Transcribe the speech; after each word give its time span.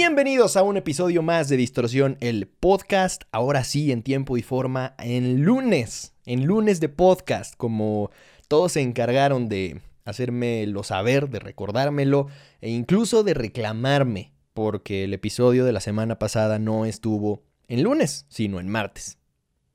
Bienvenidos 0.00 0.56
a 0.56 0.62
un 0.62 0.76
episodio 0.76 1.22
más 1.22 1.48
de 1.48 1.56
Distorsión, 1.56 2.18
el 2.20 2.46
podcast, 2.46 3.24
ahora 3.32 3.64
sí 3.64 3.90
en 3.90 4.04
tiempo 4.04 4.36
y 4.36 4.42
forma, 4.42 4.94
en 5.00 5.42
lunes, 5.42 6.14
en 6.24 6.44
lunes 6.44 6.78
de 6.78 6.88
podcast, 6.88 7.56
como 7.56 8.12
todos 8.46 8.70
se 8.70 8.80
encargaron 8.80 9.48
de 9.48 9.80
hacérmelo 10.04 10.84
saber, 10.84 11.28
de 11.30 11.40
recordármelo 11.40 12.28
e 12.60 12.70
incluso 12.70 13.24
de 13.24 13.34
reclamarme, 13.34 14.34
porque 14.54 15.02
el 15.02 15.14
episodio 15.14 15.64
de 15.64 15.72
la 15.72 15.80
semana 15.80 16.16
pasada 16.16 16.60
no 16.60 16.84
estuvo 16.84 17.42
en 17.66 17.82
lunes, 17.82 18.24
sino 18.28 18.60
en 18.60 18.68
martes. 18.68 19.18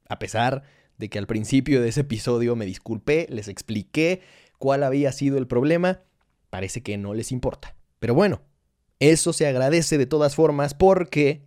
A 0.08 0.20
pesar 0.20 0.64
de 0.98 1.10
que 1.10 1.20
al 1.20 1.28
principio 1.28 1.82
de 1.82 1.90
ese 1.90 2.00
episodio 2.00 2.56
me 2.56 2.66
disculpé, 2.66 3.28
les 3.30 3.50
expliqué 3.50 4.22
cuál 4.58 4.84
había 4.84 5.12
sido 5.12 5.38
el 5.38 5.48
problema, 5.48 6.00
parece 6.50 6.82
que 6.82 6.98
no 6.98 7.14
les 7.14 7.34
importa. 7.34 7.76
Pero 8.00 8.16
bueno, 8.16 8.42
eso 9.00 9.34
se 9.34 9.48
agradece 9.48 9.98
de 9.98 10.06
todas 10.06 10.36
formas 10.36 10.74
porque 10.74 11.44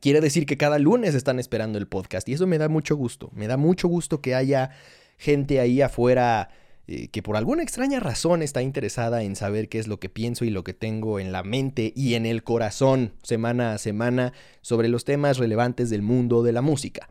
quiere 0.00 0.20
decir 0.20 0.46
que 0.46 0.56
cada 0.56 0.78
lunes 0.78 1.14
están 1.14 1.38
esperando 1.38 1.78
el 1.78 1.86
podcast 1.86 2.28
y 2.28 2.32
eso 2.32 2.46
me 2.46 2.58
da 2.58 2.68
mucho 2.68 2.96
gusto. 2.96 3.30
Me 3.34 3.46
da 3.46 3.56
mucho 3.56 3.88
gusto 3.88 4.20
que 4.20 4.34
haya 4.34 4.70
gente 5.18 5.60
ahí 5.60 5.82
afuera 5.82 6.48
eh, 6.86 7.08
que 7.08 7.22
por 7.22 7.36
alguna 7.36 7.62
extraña 7.62 7.98
razón 7.98 8.42
está 8.42 8.60
interesada 8.60 9.22
en 9.22 9.36
saber 9.36 9.70
qué 9.70 9.78
es 9.78 9.88
lo 9.88 9.98
que 9.98 10.10
pienso 10.10 10.44
y 10.44 10.50
lo 10.50 10.64
que 10.64 10.74
tengo 10.74 11.18
en 11.18 11.32
la 11.32 11.42
mente 11.42 11.94
y 11.96 12.14
en 12.14 12.26
el 12.26 12.42
corazón 12.42 13.14
semana 13.22 13.72
a 13.72 13.78
semana 13.78 14.34
sobre 14.60 14.88
los 14.88 15.04
temas 15.04 15.38
relevantes 15.38 15.88
del 15.88 16.02
mundo 16.02 16.42
de 16.42 16.52
la 16.52 16.60
música. 16.60 17.08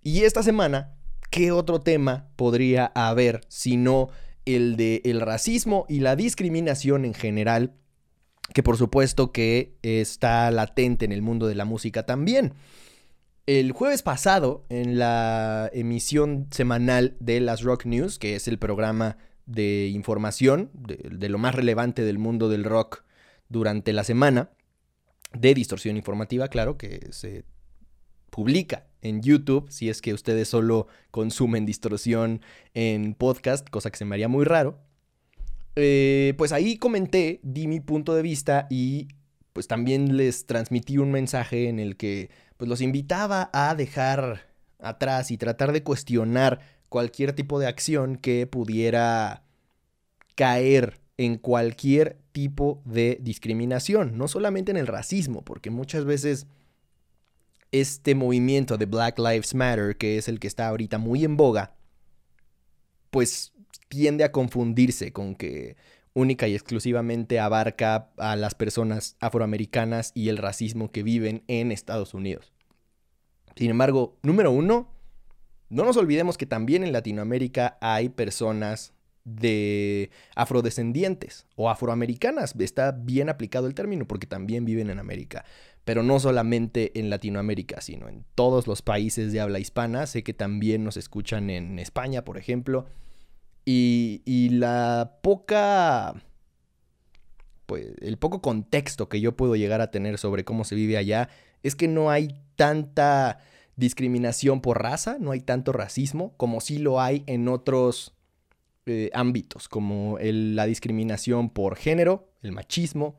Y 0.00 0.22
esta 0.22 0.44
semana, 0.44 0.94
¿qué 1.30 1.50
otro 1.50 1.80
tema 1.80 2.28
podría 2.36 2.92
haber 2.94 3.40
sino 3.48 4.10
el 4.44 4.76
de 4.76 5.02
el 5.04 5.20
racismo 5.20 5.86
y 5.88 5.98
la 5.98 6.14
discriminación 6.14 7.04
en 7.04 7.14
general 7.14 7.74
que 8.52 8.62
por 8.62 8.76
supuesto 8.76 9.32
que 9.32 9.76
está 9.82 10.50
latente 10.50 11.04
en 11.04 11.12
el 11.12 11.22
mundo 11.22 11.46
de 11.46 11.54
la 11.54 11.64
música 11.64 12.04
también. 12.04 12.54
El 13.46 13.70
jueves 13.70 14.02
pasado, 14.02 14.64
en 14.70 14.98
la 14.98 15.70
emisión 15.72 16.48
semanal 16.50 17.16
de 17.20 17.40
las 17.40 17.62
Rock 17.62 17.86
News, 17.86 18.18
que 18.18 18.34
es 18.34 18.48
el 18.48 18.58
programa 18.58 19.18
de 19.46 19.86
información 19.86 20.70
de, 20.74 21.28
lo 21.28 21.38
más 21.38 21.54
relevante 21.54 22.02
del 22.02 22.18
mundo 22.18 22.48
del 22.48 22.64
rock 22.64 23.04
durante 23.48 23.92
la 23.92 24.02
semana, 24.02 24.50
de 25.32 25.54
distorsión 25.54 25.96
informativa, 25.96 26.48
claro, 26.48 26.76
que 26.76 27.06
se 27.10 27.44
publica 28.30 28.88
en 29.00 29.22
YouTube, 29.22 29.70
si 29.70 29.88
es 29.88 30.02
que 30.02 30.12
ustedes 30.12 30.48
solo 30.48 30.88
consumen 31.12 31.64
distorsión 31.66 32.40
en 32.74 33.14
podcast, 33.14 33.68
cosa 33.70 33.90
que 33.90 33.96
se 33.96 34.04
me 34.04 34.16
haría 34.16 34.28
muy 34.28 34.44
raro. 34.44 34.80
Eh, 35.76 36.34
pues 36.38 36.52
ahí 36.52 36.78
comenté, 36.78 37.40
di 37.42 37.66
mi 37.66 37.80
punto 37.80 38.14
de 38.14 38.22
vista 38.22 38.66
y 38.70 39.08
pues 39.52 39.68
también 39.68 40.16
les 40.16 40.46
transmití 40.46 40.98
un 40.98 41.10
mensaje 41.10 41.68
en 41.68 41.78
el 41.78 41.96
que 41.96 42.30
pues 42.56 42.68
los 42.68 42.80
invitaba 42.80 43.50
a 43.52 43.74
dejar 43.74 44.46
atrás 44.78 45.30
y 45.30 45.36
tratar 45.36 45.72
de 45.72 45.82
cuestionar 45.82 46.60
cualquier 46.88 47.34
tipo 47.34 47.58
de 47.58 47.66
acción 47.66 48.16
que 48.16 48.46
pudiera 48.46 49.44
caer 50.34 51.00
en 51.18 51.36
cualquier 51.36 52.18
tipo 52.32 52.82
de 52.84 53.18
discriminación, 53.20 54.18
no 54.18 54.28
solamente 54.28 54.70
en 54.70 54.76
el 54.76 54.86
racismo, 54.86 55.42
porque 55.42 55.70
muchas 55.70 56.04
veces 56.04 56.46
este 57.72 58.14
movimiento 58.14 58.76
de 58.76 58.86
Black 58.86 59.18
Lives 59.18 59.54
Matter, 59.54 59.96
que 59.96 60.18
es 60.18 60.28
el 60.28 60.38
que 60.38 60.46
está 60.46 60.68
ahorita 60.68 60.98
muy 60.98 61.24
en 61.24 61.36
boga, 61.36 61.74
pues 63.10 63.52
tiende 63.88 64.24
a 64.24 64.32
confundirse 64.32 65.12
con 65.12 65.34
que 65.34 65.76
única 66.16 66.48
y 66.48 66.54
exclusivamente 66.54 67.38
abarca 67.40 68.10
a 68.16 68.36
las 68.36 68.54
personas 68.54 69.16
afroamericanas 69.20 70.12
y 70.14 70.30
el 70.30 70.38
racismo 70.38 70.90
que 70.90 71.02
viven 71.02 71.44
en 71.46 71.70
Estados 71.70 72.14
Unidos. 72.14 72.52
Sin 73.54 73.70
embargo, 73.70 74.16
número 74.22 74.50
uno, 74.50 74.88
no 75.68 75.84
nos 75.84 75.96
olvidemos 75.96 76.38
que 76.38 76.46
también 76.46 76.84
en 76.84 76.92
Latinoamérica 76.92 77.76
hay 77.80 78.08
personas 78.08 78.94
de 79.24 80.10
afrodescendientes 80.36 81.46
o 81.56 81.68
afroamericanas. 81.68 82.54
Está 82.58 82.92
bien 82.92 83.28
aplicado 83.28 83.66
el 83.66 83.74
término 83.74 84.06
porque 84.06 84.26
también 84.26 84.64
viven 84.64 84.88
en 84.88 84.98
América. 84.98 85.44
Pero 85.84 86.02
no 86.02 86.18
solamente 86.18 86.98
en 86.98 87.10
Latinoamérica, 87.10 87.80
sino 87.80 88.08
en 88.08 88.24
todos 88.34 88.66
los 88.66 88.82
países 88.82 89.32
de 89.32 89.40
habla 89.40 89.58
hispana. 89.58 90.06
Sé 90.06 90.22
que 90.22 90.32
también 90.32 90.84
nos 90.84 90.96
escuchan 90.96 91.50
en 91.50 91.78
España, 91.78 92.24
por 92.24 92.38
ejemplo. 92.38 92.86
Y, 93.68 94.48
la 94.50 95.18
poca 95.22 96.14
pues 97.66 97.88
el 98.00 98.16
poco 98.16 98.40
contexto 98.40 99.08
que 99.08 99.20
yo 99.20 99.36
puedo 99.36 99.56
llegar 99.56 99.80
a 99.80 99.90
tener 99.90 100.18
sobre 100.18 100.44
cómo 100.44 100.62
se 100.62 100.76
vive 100.76 100.96
allá 100.96 101.28
es 101.64 101.74
que 101.74 101.88
no 101.88 102.10
hay 102.10 102.40
tanta 102.54 103.40
discriminación 103.74 104.60
por 104.60 104.80
raza, 104.80 105.16
no 105.18 105.32
hay 105.32 105.40
tanto 105.40 105.72
racismo 105.72 106.32
como 106.36 106.60
sí 106.60 106.78
lo 106.78 107.00
hay 107.00 107.24
en 107.26 107.48
otros 107.48 108.14
eh, 108.86 109.10
ámbitos, 109.12 109.68
como 109.68 110.16
la 110.20 110.64
discriminación 110.66 111.50
por 111.50 111.74
género, 111.74 112.30
el 112.42 112.52
machismo, 112.52 113.18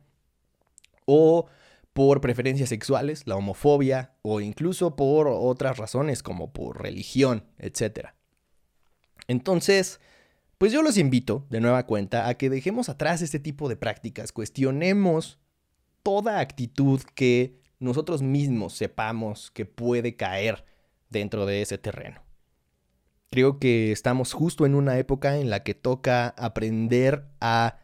o 1.04 1.48
por 1.92 2.22
preferencias 2.22 2.70
sexuales, 2.70 3.24
la 3.26 3.36
homofobia, 3.36 4.14
o 4.22 4.40
incluso 4.40 4.96
por 4.96 5.28
otras 5.28 5.78
razones 5.78 6.24
como 6.24 6.54
por 6.54 6.82
religión, 6.82 7.44
etc. 7.58 8.12
Entonces, 9.28 10.00
pues 10.58 10.72
yo 10.72 10.82
los 10.82 10.98
invito, 10.98 11.46
de 11.50 11.62
nueva 11.62 11.86
cuenta, 11.86 12.28
a 12.28 12.34
que 12.36 12.50
dejemos 12.50 12.90
atrás 12.90 13.22
este 13.22 13.40
tipo 13.40 13.70
de 13.70 13.76
prácticas, 13.76 14.32
cuestionemos 14.32 15.40
toda 16.04 16.40
actitud 16.40 17.02
que 17.16 17.60
nosotros 17.80 18.22
mismos 18.22 18.74
sepamos 18.74 19.52
que 19.52 19.66
puede 19.66 20.16
caer 20.16 20.66
dentro 21.10 21.46
de 21.46 21.62
ese 21.62 21.78
terreno. 21.78 22.22
Creo 23.30 23.60
que 23.60 23.92
estamos 23.92 24.34
justo 24.34 24.66
en 24.66 24.74
una 24.74 24.98
época 24.98 25.38
en 25.38 25.50
la 25.50 25.64
que 25.64 25.76
toca 25.76 26.30
aprender 26.30 27.28
a 27.40 27.78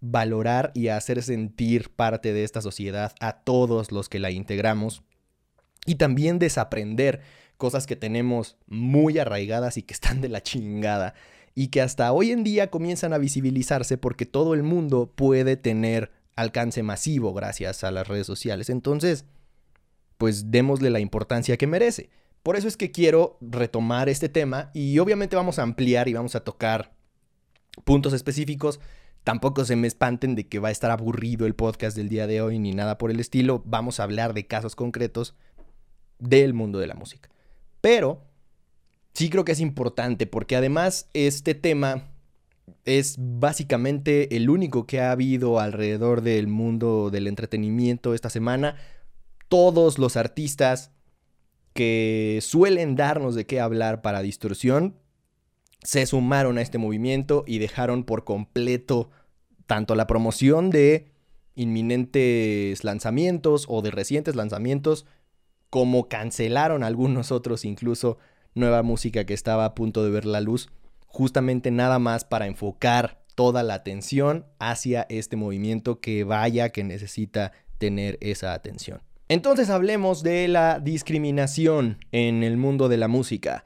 valorar 0.00 0.72
y 0.74 0.88
a 0.88 0.96
hacer 0.96 1.22
sentir 1.22 1.90
parte 1.90 2.32
de 2.32 2.44
esta 2.44 2.60
sociedad 2.60 3.14
a 3.20 3.40
todos 3.44 3.92
los 3.92 4.08
que 4.08 4.18
la 4.18 4.30
integramos 4.30 5.02
y 5.86 5.94
también 5.94 6.38
desaprender 6.38 7.22
cosas 7.56 7.86
que 7.86 7.96
tenemos 7.96 8.56
muy 8.66 9.18
arraigadas 9.18 9.78
y 9.78 9.82
que 9.82 9.94
están 9.94 10.20
de 10.20 10.28
la 10.28 10.42
chingada 10.42 11.14
y 11.58 11.68
que 11.68 11.80
hasta 11.80 12.12
hoy 12.12 12.30
en 12.32 12.44
día 12.44 12.70
comienzan 12.70 13.14
a 13.14 13.18
visibilizarse 13.18 13.96
porque 13.96 14.26
todo 14.26 14.52
el 14.52 14.62
mundo 14.62 15.10
puede 15.12 15.56
tener 15.56 16.12
alcance 16.36 16.82
masivo 16.82 17.32
gracias 17.32 17.82
a 17.82 17.90
las 17.90 18.06
redes 18.06 18.26
sociales. 18.26 18.68
Entonces, 18.68 19.24
pues 20.18 20.50
démosle 20.50 20.90
la 20.90 21.00
importancia 21.00 21.56
que 21.56 21.66
merece. 21.66 22.10
Por 22.42 22.56
eso 22.56 22.68
es 22.68 22.76
que 22.76 22.92
quiero 22.92 23.38
retomar 23.40 24.10
este 24.10 24.28
tema 24.28 24.70
y 24.74 24.98
obviamente 24.98 25.34
vamos 25.34 25.58
a 25.58 25.62
ampliar 25.62 26.08
y 26.08 26.12
vamos 26.12 26.34
a 26.36 26.44
tocar 26.44 26.92
puntos 27.84 28.12
específicos. 28.12 28.78
Tampoco 29.24 29.64
se 29.64 29.76
me 29.76 29.88
espanten 29.88 30.34
de 30.34 30.46
que 30.46 30.58
va 30.58 30.68
a 30.68 30.72
estar 30.72 30.90
aburrido 30.90 31.46
el 31.46 31.54
podcast 31.54 31.96
del 31.96 32.10
día 32.10 32.26
de 32.26 32.42
hoy 32.42 32.58
ni 32.58 32.72
nada 32.72 32.98
por 32.98 33.10
el 33.10 33.18
estilo. 33.18 33.62
Vamos 33.64 33.98
a 33.98 34.02
hablar 34.02 34.34
de 34.34 34.46
casos 34.46 34.76
concretos 34.76 35.34
del 36.18 36.52
mundo 36.52 36.78
de 36.78 36.86
la 36.86 36.94
música. 36.94 37.30
Pero 37.80 38.26
sí 39.16 39.30
creo 39.30 39.46
que 39.46 39.52
es 39.52 39.60
importante 39.60 40.26
porque 40.26 40.56
además 40.56 41.08
este 41.14 41.54
tema 41.54 42.10
es 42.84 43.16
básicamente 43.18 44.36
el 44.36 44.50
único 44.50 44.86
que 44.86 45.00
ha 45.00 45.10
habido 45.10 45.58
alrededor 45.58 46.20
del 46.20 46.48
mundo 46.48 47.08
del 47.10 47.26
entretenimiento 47.26 48.12
esta 48.12 48.28
semana. 48.28 48.76
Todos 49.48 49.98
los 49.98 50.18
artistas 50.18 50.90
que 51.72 52.40
suelen 52.42 52.94
darnos 52.94 53.34
de 53.34 53.46
qué 53.46 53.58
hablar 53.58 54.02
para 54.02 54.20
distorsión 54.20 54.96
se 55.82 56.04
sumaron 56.04 56.58
a 56.58 56.62
este 56.62 56.76
movimiento 56.76 57.42
y 57.46 57.58
dejaron 57.58 58.04
por 58.04 58.24
completo 58.24 59.10
tanto 59.66 59.94
la 59.94 60.06
promoción 60.06 60.68
de 60.68 61.10
inminentes 61.54 62.84
lanzamientos 62.84 63.64
o 63.68 63.80
de 63.80 63.92
recientes 63.92 64.36
lanzamientos 64.36 65.06
como 65.70 66.08
cancelaron 66.08 66.84
algunos 66.84 67.32
otros 67.32 67.64
incluso 67.64 68.18
nueva 68.56 68.82
música 68.82 69.24
que 69.24 69.34
estaba 69.34 69.64
a 69.64 69.74
punto 69.74 70.02
de 70.02 70.10
ver 70.10 70.24
la 70.24 70.40
luz, 70.40 70.68
justamente 71.06 71.70
nada 71.70 72.00
más 72.00 72.24
para 72.24 72.48
enfocar 72.48 73.22
toda 73.36 73.62
la 73.62 73.74
atención 73.74 74.46
hacia 74.58 75.06
este 75.08 75.36
movimiento 75.36 76.00
que 76.00 76.24
vaya 76.24 76.70
que 76.70 76.82
necesita 76.82 77.52
tener 77.78 78.18
esa 78.20 78.54
atención. 78.54 79.02
Entonces 79.28 79.70
hablemos 79.70 80.22
de 80.22 80.48
la 80.48 80.80
discriminación 80.80 81.98
en 82.12 82.42
el 82.42 82.56
mundo 82.56 82.88
de 82.88 82.96
la 82.96 83.08
música. 83.08 83.64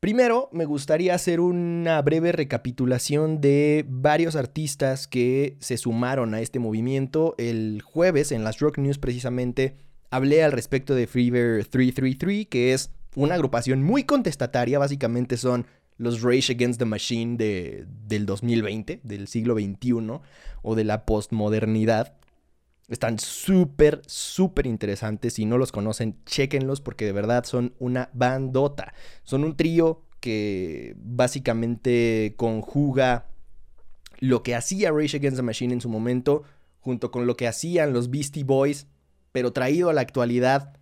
Primero, 0.00 0.48
me 0.52 0.64
gustaría 0.64 1.14
hacer 1.14 1.38
una 1.38 2.02
breve 2.02 2.32
recapitulación 2.32 3.40
de 3.40 3.84
varios 3.88 4.34
artistas 4.34 5.06
que 5.06 5.56
se 5.60 5.76
sumaron 5.76 6.34
a 6.34 6.40
este 6.40 6.58
movimiento. 6.58 7.36
El 7.38 7.82
jueves, 7.82 8.32
en 8.32 8.42
las 8.42 8.58
Rock 8.58 8.78
News 8.78 8.98
precisamente, 8.98 9.76
hablé 10.10 10.42
al 10.42 10.50
respecto 10.50 10.96
de 10.96 11.06
Fever 11.06 11.64
333, 11.66 12.46
que 12.48 12.72
es 12.72 12.90
una 13.14 13.34
agrupación 13.34 13.82
muy 13.82 14.04
contestataria, 14.04 14.78
básicamente 14.78 15.36
son 15.36 15.66
los 15.98 16.22
Rage 16.22 16.52
Against 16.52 16.78
the 16.78 16.84
Machine 16.84 17.36
de, 17.36 17.86
del 18.06 18.26
2020, 18.26 19.00
del 19.02 19.28
siglo 19.28 19.54
XXI, 19.54 20.20
o 20.62 20.74
de 20.74 20.84
la 20.84 21.04
postmodernidad. 21.04 22.16
Están 22.88 23.18
súper, 23.18 24.02
súper 24.06 24.66
interesantes. 24.66 25.34
Si 25.34 25.44
no 25.44 25.58
los 25.58 25.72
conocen, 25.72 26.16
chequenlos 26.26 26.80
porque 26.80 27.04
de 27.04 27.12
verdad 27.12 27.44
son 27.44 27.74
una 27.78 28.10
bandota. 28.12 28.92
Son 29.22 29.44
un 29.44 29.56
trío 29.56 30.02
que 30.20 30.94
básicamente 30.98 32.34
conjuga 32.36 33.26
lo 34.18 34.42
que 34.42 34.54
hacía 34.54 34.92
Rage 34.92 35.16
Against 35.16 35.38
the 35.38 35.42
Machine 35.42 35.74
en 35.74 35.80
su 35.80 35.88
momento, 35.88 36.44
junto 36.80 37.10
con 37.10 37.26
lo 37.26 37.36
que 37.36 37.48
hacían 37.48 37.92
los 37.92 38.10
Beastie 38.10 38.44
Boys, 38.44 38.86
pero 39.32 39.52
traído 39.52 39.90
a 39.90 39.92
la 39.92 40.00
actualidad. 40.00 40.78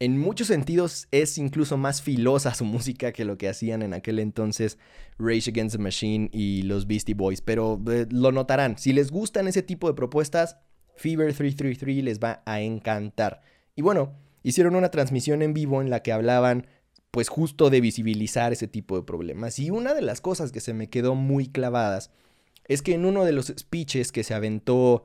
En 0.00 0.18
muchos 0.18 0.48
sentidos 0.48 1.06
es 1.12 1.38
incluso 1.38 1.76
más 1.76 2.02
filosa 2.02 2.52
su 2.54 2.64
música 2.64 3.12
que 3.12 3.24
lo 3.24 3.38
que 3.38 3.48
hacían 3.48 3.82
en 3.82 3.94
aquel 3.94 4.18
entonces 4.18 4.78
Rage 5.18 5.50
Against 5.50 5.76
the 5.76 5.82
Machine 5.82 6.28
y 6.32 6.62
los 6.62 6.86
Beastie 6.86 7.14
Boys, 7.14 7.40
pero 7.40 7.80
eh, 7.90 8.06
lo 8.10 8.32
notarán. 8.32 8.76
Si 8.76 8.92
les 8.92 9.10
gustan 9.10 9.46
ese 9.46 9.62
tipo 9.62 9.86
de 9.88 9.94
propuestas, 9.94 10.56
Fever 10.96 11.32
333 11.32 12.04
les 12.04 12.18
va 12.18 12.42
a 12.44 12.60
encantar. 12.60 13.40
Y 13.76 13.82
bueno, 13.82 14.14
hicieron 14.42 14.74
una 14.76 14.90
transmisión 14.90 15.42
en 15.42 15.54
vivo 15.54 15.80
en 15.80 15.90
la 15.90 16.02
que 16.02 16.12
hablaban 16.12 16.66
pues 17.10 17.28
justo 17.28 17.70
de 17.70 17.80
visibilizar 17.80 18.52
ese 18.52 18.66
tipo 18.66 18.96
de 18.96 19.04
problemas. 19.04 19.60
Y 19.60 19.70
una 19.70 19.94
de 19.94 20.02
las 20.02 20.20
cosas 20.20 20.50
que 20.50 20.60
se 20.60 20.74
me 20.74 20.90
quedó 20.90 21.14
muy 21.14 21.46
clavadas 21.46 22.10
es 22.66 22.82
que 22.82 22.94
en 22.94 23.04
uno 23.04 23.24
de 23.24 23.32
los 23.32 23.54
speeches 23.56 24.10
que 24.10 24.24
se 24.24 24.34
aventó 24.34 25.04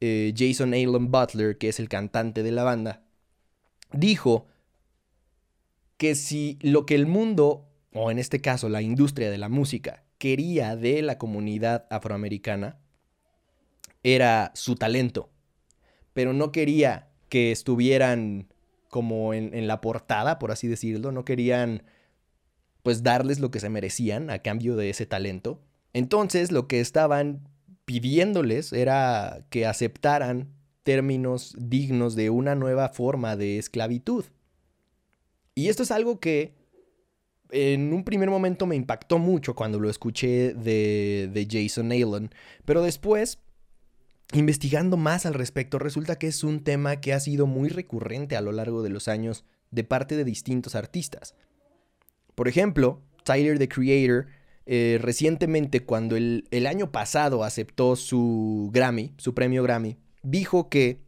eh, 0.00 0.32
Jason 0.36 0.72
Allen 0.74 1.10
Butler, 1.10 1.58
que 1.58 1.68
es 1.68 1.80
el 1.80 1.88
cantante 1.88 2.44
de 2.44 2.52
la 2.52 2.62
banda, 2.62 3.02
dijo 3.92 4.46
que 5.96 6.14
si 6.14 6.58
lo 6.62 6.86
que 6.86 6.94
el 6.94 7.06
mundo, 7.06 7.68
o 7.92 8.10
en 8.10 8.18
este 8.18 8.40
caso 8.40 8.68
la 8.68 8.82
industria 8.82 9.30
de 9.30 9.38
la 9.38 9.48
música, 9.48 10.04
quería 10.18 10.76
de 10.76 11.02
la 11.02 11.18
comunidad 11.18 11.86
afroamericana, 11.90 12.78
era 14.02 14.52
su 14.54 14.76
talento, 14.76 15.30
pero 16.12 16.32
no 16.32 16.52
quería 16.52 17.08
que 17.28 17.52
estuvieran 17.52 18.48
como 18.88 19.34
en, 19.34 19.66
la 19.66 19.80
portada, 19.80 20.38
por 20.38 20.50
así 20.50 20.66
decirlo, 20.66 21.12
no 21.12 21.24
querían 21.24 21.82
pues 22.82 23.02
darles 23.02 23.38
lo 23.38 23.50
que 23.50 23.60
se 23.60 23.68
merecían 23.68 24.30
a 24.30 24.38
cambio 24.38 24.76
de 24.76 24.88
ese 24.88 25.04
talento. 25.04 25.60
Entonces 25.92 26.52
lo 26.52 26.68
que 26.68 26.80
estaban 26.80 27.48
pidiéndoles 27.84 28.72
era 28.72 29.44
que 29.50 29.66
aceptaran 29.66 30.54
términos 30.88 31.54
dignos 31.58 32.16
de 32.16 32.30
una 32.30 32.54
nueva 32.54 32.88
forma 32.88 33.36
de 33.36 33.58
esclavitud. 33.58 34.24
Y 35.54 35.68
esto 35.68 35.82
es 35.82 35.90
algo 35.90 36.18
que 36.18 36.54
en 37.50 37.92
un 37.92 38.04
primer 38.04 38.30
momento 38.30 38.64
me 38.64 38.74
impactó 38.74 39.18
mucho 39.18 39.54
cuando 39.54 39.78
lo 39.78 39.90
escuché 39.90 40.54
de, 40.54 41.28
de 41.30 41.46
Jason 41.46 41.92
Allen, 41.92 42.30
pero 42.64 42.80
después 42.80 43.38
investigando 44.32 44.96
más 44.96 45.26
al 45.26 45.34
respecto, 45.34 45.78
resulta 45.78 46.16
que 46.16 46.28
es 46.28 46.42
un 46.42 46.64
tema 46.64 47.02
que 47.02 47.12
ha 47.12 47.20
sido 47.20 47.46
muy 47.46 47.68
recurrente 47.68 48.34
a 48.34 48.40
lo 48.40 48.52
largo 48.52 48.82
de 48.82 48.88
los 48.88 49.08
años 49.08 49.44
de 49.70 49.84
parte 49.84 50.16
de 50.16 50.24
distintos 50.24 50.74
artistas. 50.74 51.34
Por 52.34 52.48
ejemplo, 52.48 53.02
Tyler 53.24 53.58
the 53.58 53.68
Creator, 53.68 54.24
eh, 54.64 54.98
recientemente 55.02 55.84
cuando 55.84 56.16
el, 56.16 56.48
el 56.50 56.66
año 56.66 56.92
pasado 56.92 57.44
aceptó 57.44 57.94
su 57.94 58.70
Grammy, 58.72 59.12
su 59.18 59.34
premio 59.34 59.62
Grammy, 59.62 59.98
dijo 60.22 60.68
que 60.68 61.00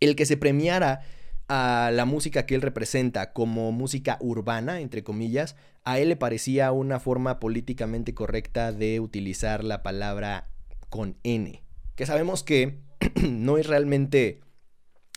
el 0.00 0.16
que 0.16 0.26
se 0.26 0.36
premiara 0.36 1.02
a 1.48 1.90
la 1.92 2.04
música 2.04 2.46
que 2.46 2.54
él 2.54 2.62
representa 2.62 3.32
como 3.32 3.70
música 3.72 4.18
urbana, 4.20 4.80
entre 4.80 5.04
comillas, 5.04 5.56
a 5.84 5.98
él 5.98 6.08
le 6.08 6.16
parecía 6.16 6.72
una 6.72 6.98
forma 6.98 7.38
políticamente 7.38 8.14
correcta 8.14 8.72
de 8.72 9.00
utilizar 9.00 9.62
la 9.62 9.82
palabra 9.82 10.48
con 10.88 11.16
N 11.22 11.66
que 11.96 12.06
sabemos 12.06 12.44
que 12.44 12.78
no 13.28 13.58
es 13.58 13.66
realmente 13.66 14.40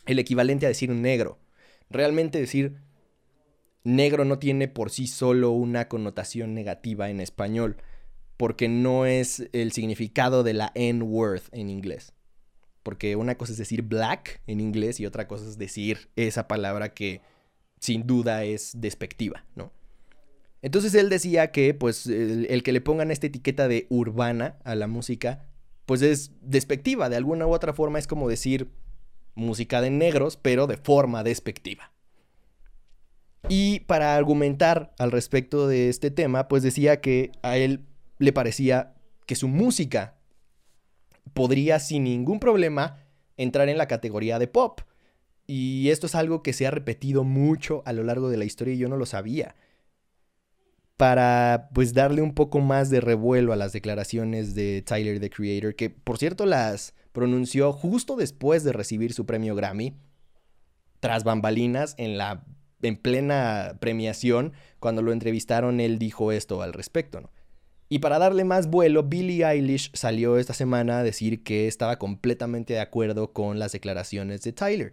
el 0.06 0.18
equivalente 0.18 0.66
a 0.66 0.70
decir 0.70 0.90
negro. 0.90 1.38
Realmente 1.90 2.40
decir 2.40 2.78
negro 3.84 4.24
no 4.24 4.38
tiene 4.38 4.66
por 4.66 4.90
sí 4.90 5.06
solo 5.06 5.50
una 5.50 5.88
connotación 5.88 6.54
negativa 6.54 7.10
en 7.10 7.20
español, 7.20 7.76
porque 8.36 8.68
no 8.68 9.06
es 9.06 9.48
el 9.52 9.72
significado 9.72 10.42
de 10.42 10.54
la 10.54 10.72
N-word 10.74 11.42
en 11.52 11.70
inglés. 11.70 12.14
Porque 12.90 13.14
una 13.14 13.36
cosa 13.36 13.52
es 13.52 13.58
decir 13.58 13.82
black 13.82 14.42
en 14.48 14.58
inglés 14.58 14.98
y 14.98 15.06
otra 15.06 15.28
cosa 15.28 15.46
es 15.46 15.58
decir 15.58 16.08
esa 16.16 16.48
palabra 16.48 16.92
que 16.92 17.20
sin 17.78 18.04
duda 18.04 18.42
es 18.42 18.72
despectiva, 18.80 19.46
¿no? 19.54 19.70
Entonces 20.60 20.92
él 20.96 21.08
decía 21.08 21.52
que 21.52 21.72
pues 21.72 22.08
el, 22.08 22.48
el 22.50 22.64
que 22.64 22.72
le 22.72 22.80
pongan 22.80 23.12
esta 23.12 23.28
etiqueta 23.28 23.68
de 23.68 23.86
urbana 23.90 24.58
a 24.64 24.74
la 24.74 24.88
música 24.88 25.46
pues 25.86 26.02
es 26.02 26.32
despectiva. 26.40 27.08
De 27.08 27.14
alguna 27.14 27.46
u 27.46 27.52
otra 27.52 27.72
forma 27.74 28.00
es 28.00 28.08
como 28.08 28.28
decir 28.28 28.72
música 29.36 29.80
de 29.80 29.90
negros, 29.90 30.36
pero 30.36 30.66
de 30.66 30.76
forma 30.76 31.22
despectiva. 31.22 31.92
Y 33.48 33.78
para 33.86 34.16
argumentar 34.16 34.96
al 34.98 35.12
respecto 35.12 35.68
de 35.68 35.90
este 35.90 36.10
tema, 36.10 36.48
pues 36.48 36.64
decía 36.64 37.00
que 37.00 37.30
a 37.42 37.56
él 37.56 37.86
le 38.18 38.32
parecía 38.32 38.94
que 39.26 39.36
su 39.36 39.46
música 39.46 40.16
podría 41.34 41.78
sin 41.78 42.04
ningún 42.04 42.40
problema 42.40 42.98
entrar 43.36 43.68
en 43.68 43.78
la 43.78 43.88
categoría 43.88 44.38
de 44.38 44.48
pop. 44.48 44.80
Y 45.46 45.90
esto 45.90 46.06
es 46.06 46.14
algo 46.14 46.42
que 46.42 46.52
se 46.52 46.66
ha 46.66 46.70
repetido 46.70 47.24
mucho 47.24 47.82
a 47.84 47.92
lo 47.92 48.04
largo 48.04 48.30
de 48.30 48.36
la 48.36 48.44
historia 48.44 48.74
y 48.74 48.78
yo 48.78 48.88
no 48.88 48.96
lo 48.96 49.06
sabía 49.06 49.56
para 51.00 51.70
pues 51.72 51.94
darle 51.94 52.20
un 52.20 52.34
poco 52.34 52.60
más 52.60 52.90
de 52.90 53.00
revuelo 53.00 53.54
a 53.54 53.56
las 53.56 53.72
declaraciones 53.72 54.54
de 54.54 54.82
Tyler 54.82 55.18
the 55.18 55.30
Creator, 55.30 55.74
que 55.74 55.88
por 55.88 56.18
cierto 56.18 56.44
las 56.44 56.92
pronunció 57.12 57.72
justo 57.72 58.16
después 58.16 58.64
de 58.64 58.74
recibir 58.74 59.14
su 59.14 59.24
premio 59.24 59.54
Grammy, 59.54 59.96
tras 61.00 61.24
bambalinas 61.24 61.94
en 61.96 62.18
la 62.18 62.44
en 62.82 62.98
plena 62.98 63.78
premiación, 63.80 64.52
cuando 64.78 65.00
lo 65.00 65.12
entrevistaron 65.12 65.80
él 65.80 65.98
dijo 65.98 66.32
esto 66.32 66.60
al 66.60 66.74
respecto, 66.74 67.22
¿no? 67.22 67.30
Y 67.92 67.98
para 67.98 68.20
darle 68.20 68.44
más 68.44 68.70
vuelo, 68.70 69.02
Billie 69.02 69.44
Eilish 69.44 69.90
salió 69.94 70.38
esta 70.38 70.54
semana 70.54 71.00
a 71.00 71.02
decir 71.02 71.42
que 71.42 71.66
estaba 71.66 71.98
completamente 71.98 72.74
de 72.74 72.80
acuerdo 72.80 73.32
con 73.32 73.58
las 73.58 73.72
declaraciones 73.72 74.42
de 74.42 74.52
Tyler. 74.52 74.92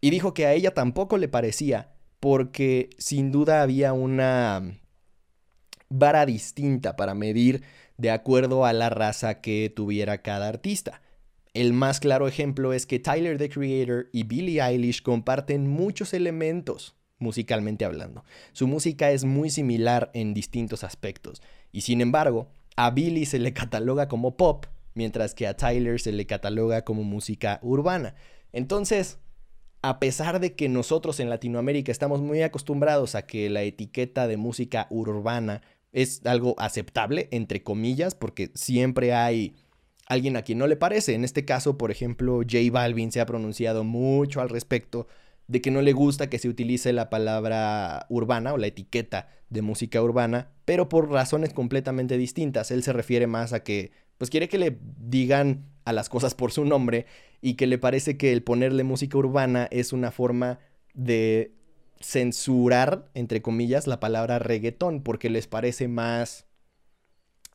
Y 0.00 0.10
dijo 0.10 0.34
que 0.34 0.44
a 0.44 0.52
ella 0.52 0.74
tampoco 0.74 1.18
le 1.18 1.28
parecía, 1.28 1.92
porque 2.18 2.90
sin 2.98 3.30
duda 3.30 3.62
había 3.62 3.92
una 3.92 4.76
vara 5.88 6.26
distinta 6.26 6.96
para 6.96 7.14
medir 7.14 7.62
de 7.96 8.10
acuerdo 8.10 8.66
a 8.66 8.72
la 8.72 8.90
raza 8.90 9.40
que 9.40 9.72
tuviera 9.74 10.20
cada 10.22 10.48
artista. 10.48 11.02
El 11.54 11.72
más 11.72 12.00
claro 12.00 12.26
ejemplo 12.26 12.72
es 12.72 12.86
que 12.86 12.98
Tyler 12.98 13.38
the 13.38 13.48
Creator 13.48 14.08
y 14.12 14.24
Billie 14.24 14.60
Eilish 14.60 15.00
comparten 15.00 15.68
muchos 15.68 16.12
elementos 16.12 16.96
musicalmente 17.18 17.84
hablando. 17.84 18.24
Su 18.52 18.66
música 18.66 19.10
es 19.10 19.24
muy 19.24 19.50
similar 19.50 20.10
en 20.14 20.34
distintos 20.34 20.84
aspectos 20.84 21.42
y 21.72 21.82
sin 21.82 22.00
embargo 22.00 22.48
a 22.76 22.90
Billie 22.90 23.26
se 23.26 23.38
le 23.38 23.52
cataloga 23.52 24.08
como 24.08 24.36
pop 24.36 24.66
mientras 24.94 25.34
que 25.34 25.46
a 25.46 25.56
Tyler 25.56 26.00
se 26.00 26.10
le 26.12 26.26
cataloga 26.26 26.82
como 26.82 27.04
música 27.04 27.60
urbana. 27.62 28.14
Entonces, 28.52 29.18
a 29.82 30.00
pesar 30.00 30.40
de 30.40 30.54
que 30.54 30.68
nosotros 30.68 31.20
en 31.20 31.30
Latinoamérica 31.30 31.92
estamos 31.92 32.20
muy 32.20 32.42
acostumbrados 32.42 33.14
a 33.14 33.26
que 33.26 33.50
la 33.50 33.62
etiqueta 33.62 34.26
de 34.26 34.36
música 34.36 34.86
urbana 34.90 35.62
es 35.92 36.24
algo 36.26 36.54
aceptable, 36.58 37.28
entre 37.30 37.62
comillas, 37.62 38.14
porque 38.14 38.50
siempre 38.54 39.12
hay 39.14 39.54
alguien 40.08 40.36
a 40.36 40.42
quien 40.42 40.58
no 40.58 40.66
le 40.66 40.76
parece. 40.76 41.14
En 41.14 41.24
este 41.24 41.44
caso, 41.44 41.78
por 41.78 41.90
ejemplo, 41.90 42.40
J 42.40 42.58
Balvin 42.72 43.12
se 43.12 43.20
ha 43.20 43.26
pronunciado 43.26 43.84
mucho 43.84 44.40
al 44.40 44.48
respecto 44.48 45.06
de 45.48 45.60
que 45.60 45.70
no 45.70 45.82
le 45.82 45.92
gusta 45.92 46.28
que 46.28 46.38
se 46.38 46.48
utilice 46.48 46.92
la 46.92 47.08
palabra 47.08 48.06
urbana 48.08 48.52
o 48.52 48.58
la 48.58 48.66
etiqueta 48.66 49.28
de 49.48 49.62
música 49.62 50.02
urbana, 50.02 50.50
pero 50.64 50.88
por 50.88 51.10
razones 51.10 51.52
completamente 51.52 52.18
distintas. 52.18 52.70
Él 52.70 52.82
se 52.82 52.92
refiere 52.92 53.26
más 53.26 53.52
a 53.52 53.62
que, 53.62 53.92
pues 54.18 54.30
quiere 54.30 54.48
que 54.48 54.58
le 54.58 54.78
digan 54.98 55.66
a 55.84 55.92
las 55.92 56.08
cosas 56.08 56.34
por 56.34 56.50
su 56.50 56.64
nombre 56.64 57.06
y 57.40 57.54
que 57.54 57.66
le 57.66 57.78
parece 57.78 58.16
que 58.16 58.32
el 58.32 58.42
ponerle 58.42 58.82
música 58.82 59.18
urbana 59.18 59.68
es 59.70 59.92
una 59.92 60.10
forma 60.10 60.58
de 60.94 61.52
censurar, 62.00 63.10
entre 63.14 63.40
comillas, 63.40 63.86
la 63.86 64.00
palabra 64.00 64.38
reggaetón 64.38 65.02
porque 65.02 65.30
les 65.30 65.46
parece 65.46 65.88
más 65.88 66.46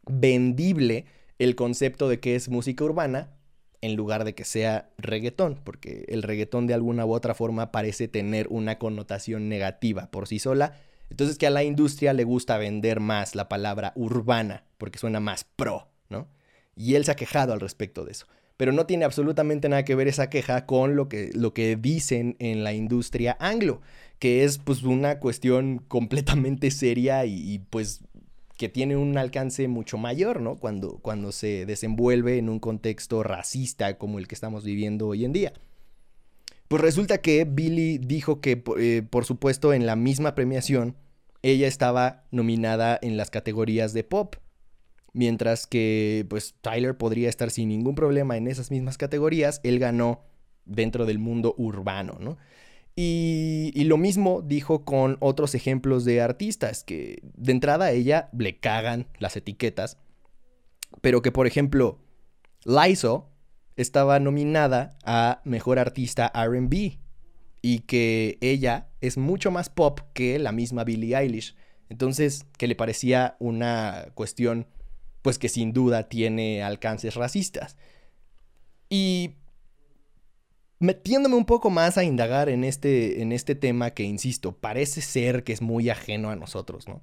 vendible 0.08 1.06
el 1.40 1.56
concepto 1.56 2.08
de 2.08 2.20
que 2.20 2.36
es 2.36 2.50
música 2.50 2.84
urbana 2.84 3.36
en 3.82 3.96
lugar 3.96 4.24
de 4.24 4.36
que 4.36 4.46
sea 4.46 4.90
reggaetón, 4.98 5.60
porque 5.64 6.06
el 6.08 6.24
reggaetón 6.24 6.68
de 6.68 6.74
alguna 6.74 7.06
u 7.06 7.14
otra 7.14 7.34
forma 7.34 7.72
parece 7.72 8.08
tener 8.08 8.48
una 8.50 8.78
connotación 8.78 9.50
negativa 9.50 10.12
por 10.12 10.28
sí 10.28 10.40
sola. 10.40 10.76
Entonces 11.10 11.38
que 11.38 11.48
a 11.48 11.52
la 11.52 11.64
industria 11.64 12.14
le 12.14 12.24
gusta 12.24 12.58
vender 12.58 13.00
más 13.00 13.36
la 13.36 13.50
palabra 13.50 13.92
urbana, 13.96 14.66
porque 14.78 15.00
suena 15.00 15.20
más 15.20 15.44
pro, 15.44 15.90
¿no? 16.10 16.28
Y 16.76 16.96
él 16.96 17.06
se 17.06 17.12
ha 17.12 17.16
quejado 17.16 17.54
al 17.54 17.60
respecto 17.60 18.06
de 18.06 18.12
eso. 18.12 18.28
Pero 18.56 18.72
no 18.72 18.86
tiene 18.86 19.06
absolutamente 19.06 19.68
nada 19.68 19.84
que 19.84 19.96
ver 19.96 20.08
esa 20.08 20.30
queja 20.30 20.66
con 20.66 20.96
lo 20.96 21.10
que, 21.10 21.32
lo 21.34 21.54
que 21.54 21.76
dicen 21.76 22.36
en 22.40 22.64
la 22.64 22.74
industria 22.74 23.36
anglo 23.40 23.82
que 24.22 24.44
es 24.44 24.60
pues 24.60 24.84
una 24.84 25.18
cuestión 25.18 25.80
completamente 25.80 26.70
seria 26.70 27.26
y, 27.26 27.58
pues 27.72 28.02
que 28.62 28.70
tiene 28.70 28.96
un 28.96 29.18
alcance 29.18 29.68
mucho 29.68 29.98
mayor, 29.98 30.40
¿no? 30.40 30.56
Cuando, 30.56 31.00
cuando 31.00 31.32
se 31.32 31.66
desenvuelve 31.66 32.38
en 32.38 32.48
un 32.48 32.60
contexto 32.60 33.24
racista 33.24 33.98
como 33.98 34.20
el 34.20 34.28
que 34.28 34.36
estamos 34.36 34.64
viviendo 34.64 35.08
hoy 35.08 35.26
en 35.26 35.34
día. 35.34 35.54
Pues 36.68 36.80
resulta 36.80 37.22
que 37.22 37.44
Billy 37.46 37.98
dijo 37.98 38.40
que, 38.40 38.64
eh, 38.78 39.02
por 39.10 39.26
supuesto, 39.26 39.74
en 39.74 39.88
la 39.88 39.96
misma 39.96 40.36
premiación, 40.36 40.96
ella 41.42 41.68
estaba 41.68 42.26
nominada 42.30 43.00
en 43.02 43.18
las 43.18 43.32
categorías 43.32 43.94
de 43.94 44.04
pop. 44.04 44.36
Mientras 45.12 45.66
que, 45.66 46.28
pues, 46.30 46.54
Tyler 46.62 46.96
podría 46.96 47.30
estar 47.30 47.50
sin 47.50 47.70
ningún 47.70 47.96
problema 47.96 48.38
en 48.38 48.48
esas 48.48 48.70
mismas 48.70 49.00
categorías. 49.00 49.60
Él 49.64 49.80
ganó 49.80 50.22
dentro 50.66 51.08
del 51.08 51.18
mundo 51.18 51.56
urbano, 51.58 52.20
¿no? 52.20 52.38
Y, 52.96 53.72
y, 53.74 53.86
lo 53.86 53.98
mismo 53.98 54.42
dijo 54.42 54.84
con 54.84 55.18
otros 55.22 55.56
ejemplos 55.56 56.04
de 56.04 56.22
artistas 56.22 56.84
que 56.84 57.22
de 57.24 57.52
entrada 57.54 57.86
a 57.86 57.92
ella 57.92 58.30
le 58.38 58.60
cagan 58.60 59.08
las 59.18 59.38
etiquetas, 59.38 59.98
pero 61.00 61.22
que 61.22 61.32
por 61.32 61.48
ejemplo 61.48 62.00
Lizzo 62.66 63.30
estaba 63.76 64.20
nominada 64.20 64.98
a 65.04 65.42
Mejor 65.46 65.80
Artista 65.80 66.32
RB 66.36 67.00
y 67.62 67.80
que 67.80 68.38
ella 68.42 68.90
es 69.02 69.18
mucho 69.18 69.52
más 69.52 69.70
pop 69.70 70.00
que 70.14 70.40
la 70.40 70.52
misma 70.52 70.84
Billie 70.84 71.16
Eilish. 71.16 71.56
Entonces, 71.90 72.46
que 72.58 72.68
le 72.68 72.76
parecía 72.76 73.36
una 73.40 74.08
cuestión, 74.14 74.68
pues 75.22 75.38
que 75.38 75.50
sin 75.50 75.74
duda 75.74 76.08
tiene 76.08 76.64
alcances 76.64 77.16
racistas. 77.16 77.78
Y 78.90 79.36
metiéndome 80.82 81.36
un 81.36 81.46
poco 81.46 81.70
más 81.70 81.98
a 81.98 82.04
indagar 82.04 82.50
en 82.50 82.64
este, 82.64 83.22
en 83.22 83.32
este 83.32 83.54
tema 83.56 83.92
que, 83.92 84.04
insisto, 84.04 84.58
parece 84.58 85.02
ser 85.02 85.44
que 85.44 85.54
es 85.54 85.62
muy 85.62 85.90
ajeno 85.90 86.32
a 86.32 86.36
nosotros, 86.36 86.88
¿no? 86.88 87.02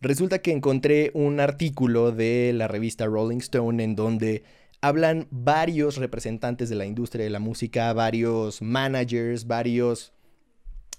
Resulta 0.00 0.40
que 0.40 0.52
encontré 0.52 1.10
un 1.14 1.40
artículo 1.40 2.12
de 2.12 2.52
la 2.52 2.68
revista 2.68 3.06
Rolling 3.06 3.38
Stone 3.38 3.82
en 3.82 3.94
donde 3.94 4.42
hablan 4.80 5.28
varios 5.30 5.96
representantes 5.96 6.68
de 6.68 6.74
la 6.74 6.84
industria 6.84 7.24
de 7.24 7.30
la 7.30 7.38
música, 7.38 7.92
varios 7.92 8.60
managers, 8.60 9.46
varios 9.46 10.12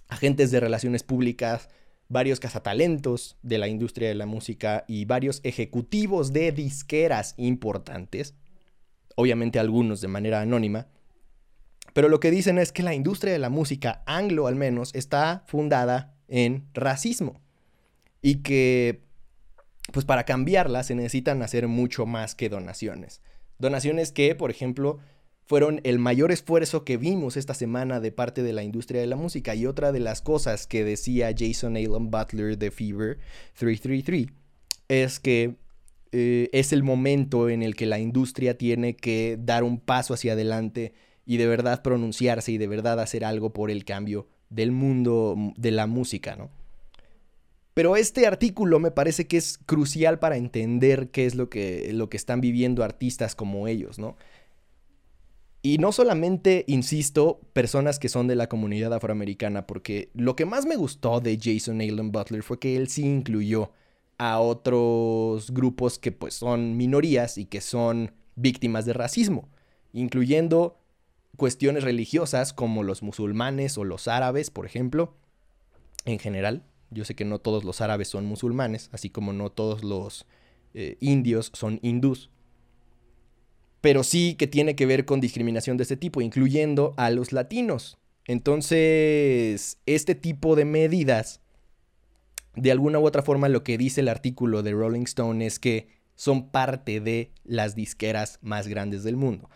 agentes 0.08 0.52
de 0.52 0.62
relaciones 0.62 1.04
públicas, 1.04 1.70
varios 2.08 2.40
cazatalentos 2.40 3.38
de 3.44 3.58
la 3.58 3.68
industria 3.68 4.08
de 4.08 4.16
la 4.16 4.26
música 4.26 4.86
y 4.88 5.04
varios 5.04 5.42
ejecutivos 5.44 6.32
de 6.32 6.54
disqueras 6.54 7.36
importantes, 7.38 8.36
obviamente 9.16 9.60
algunos 9.60 10.00
de 10.00 10.08
manera 10.08 10.42
anónima, 10.42 10.88
pero 11.98 12.10
lo 12.10 12.20
que 12.20 12.30
dicen 12.30 12.60
es 12.60 12.72
que 12.72 12.84
la 12.84 12.94
industria 12.94 13.34
de 13.34 13.40
la 13.40 13.50
música, 13.50 14.04
anglo 14.06 14.46
al 14.46 14.56
menos, 14.56 14.94
está 14.94 15.44
fundada 15.48 16.14
en 16.28 16.68
racismo 16.76 17.42
y 18.22 18.44
que 18.44 19.02
pues 19.92 20.06
para 20.06 20.24
cambiarla 20.24 20.84
se 20.84 20.94
necesitan 20.94 21.42
hacer 21.42 21.68
mucho 21.68 22.06
más 22.06 22.36
que 22.36 22.50
donaciones. 22.50 23.24
Donaciones 23.58 24.12
que, 24.12 24.36
por 24.36 24.52
ejemplo, 24.52 25.00
fueron 25.48 25.82
el 25.84 25.98
mayor 25.98 26.32
esfuerzo 26.32 26.86
que 26.86 26.98
vimos 26.98 27.36
esta 27.36 27.56
semana 27.56 28.00
de 28.00 28.12
parte 28.12 28.44
de 28.44 28.54
la 28.54 28.62
industria 28.62 29.02
de 29.02 29.08
la 29.08 29.16
música. 29.16 29.56
Y 29.56 29.66
otra 29.66 29.92
de 29.92 30.00
las 30.00 30.22
cosas 30.22 30.68
que 30.68 30.84
decía 30.84 31.34
Jason 31.36 31.78
Allen 31.78 32.12
Butler 32.12 32.60
de 32.60 32.70
Fever 32.70 33.18
333 33.58 34.28
es 34.88 35.20
que 35.20 35.56
eh, 36.12 36.52
es 36.54 36.74
el 36.74 36.84
momento 36.84 37.50
en 37.50 37.64
el 37.64 37.76
que 37.76 37.88
la 37.88 37.98
industria 37.98 38.56
tiene 38.56 38.96
que 38.96 39.40
dar 39.42 39.64
un 39.64 39.80
paso 39.80 40.14
hacia 40.14 40.34
adelante 40.34 40.94
y 41.28 41.38
de 41.38 41.46
verdad 41.46 41.84
pronunciarse 41.84 42.54
y 42.54 42.58
de 42.58 42.68
verdad 42.68 43.00
hacer 43.02 43.26
algo 43.26 43.52
por 43.52 43.70
el 43.70 43.84
cambio 43.84 44.28
del 44.50 44.72
mundo 44.72 45.36
de 45.58 45.72
la 45.72 45.86
música, 45.86 46.38
¿no? 46.38 46.50
Pero 47.74 47.96
este 47.96 48.26
artículo 48.26 48.80
me 48.80 48.90
parece 48.90 49.28
que 49.28 49.38
es 49.38 49.60
crucial 49.60 50.18
para 50.18 50.38
entender 50.38 51.12
qué 51.12 51.28
es 51.28 51.36
lo 51.36 51.50
que, 51.50 51.92
lo 51.94 52.10
que 52.10 52.18
están 52.18 52.42
viviendo 52.42 52.84
artistas 52.84 53.36
como 53.36 53.68
ellos, 53.68 54.00
¿no? 54.00 54.16
Y 55.62 55.80
no 55.80 55.92
solamente, 55.92 56.64
insisto, 56.68 57.42
personas 57.52 58.00
que 58.00 58.08
son 58.08 58.28
de 58.28 58.36
la 58.36 58.48
comunidad 58.48 58.94
afroamericana, 58.94 59.68
porque 59.68 60.10
lo 60.14 60.36
que 60.36 60.46
más 60.46 60.66
me 60.66 60.78
gustó 60.78 61.20
de 61.20 61.38
Jason 61.40 61.82
Allen 61.82 62.12
Butler 62.14 62.42
fue 62.42 62.58
que 62.58 62.78
él 62.78 62.88
sí 62.88 63.04
incluyó 63.04 63.72
a 64.18 64.40
otros 64.40 65.52
grupos 65.52 66.00
que 66.00 66.14
pues 66.14 66.36
son 66.36 66.78
minorías 66.78 67.38
y 67.38 67.46
que 67.46 67.60
son 67.60 68.14
víctimas 68.36 68.86
de 68.86 68.94
racismo, 68.94 69.50
incluyendo 69.92 70.80
cuestiones 71.38 71.84
religiosas 71.84 72.52
como 72.52 72.84
los 72.84 73.04
musulmanes 73.04 73.78
o 73.78 73.86
los 73.86 74.08
árabes, 74.08 74.50
por 74.50 74.66
ejemplo, 74.66 75.16
en 76.06 76.20
general, 76.20 76.64
yo 76.90 77.06
sé 77.06 77.16
que 77.16 77.26
no 77.26 77.40
todos 77.40 77.64
los 77.64 77.80
árabes 77.82 78.08
son 78.08 78.26
musulmanes, 78.26 78.90
así 78.92 79.10
como 79.10 79.34
no 79.34 79.52
todos 79.52 79.84
los 79.84 80.26
eh, 80.74 80.98
indios 81.00 81.52
son 81.54 81.80
hindús. 81.82 82.30
Pero 83.82 84.04
sí 84.04 84.36
que 84.36 84.48
tiene 84.48 84.76
que 84.76 84.86
ver 84.86 85.06
con 85.06 85.22
discriminación 85.22 85.78
de 85.78 85.84
este 85.84 85.98
tipo, 85.98 86.22
incluyendo 86.22 86.94
a 86.98 87.10
los 87.10 87.32
latinos. 87.32 87.98
Entonces, 88.26 89.80
este 89.86 90.16
tipo 90.16 90.56
de 90.56 90.66
medidas, 90.66 91.42
de 92.56 92.72
alguna 92.72 93.00
u 93.00 93.06
otra 93.06 93.22
forma, 93.22 93.48
lo 93.48 93.64
que 93.64 93.78
dice 93.78 94.02
el 94.02 94.10
artículo 94.10 94.64
de 94.64 94.72
Rolling 94.72 95.04
Stone 95.04 95.46
es 95.46 95.60
que 95.60 95.88
son 96.16 96.50
parte 96.50 97.00
de 97.00 97.32
las 97.44 97.76
disqueras 97.76 98.40
más 98.42 98.68
grandes 98.68 99.04
del 99.04 99.16
mundo. 99.16 99.50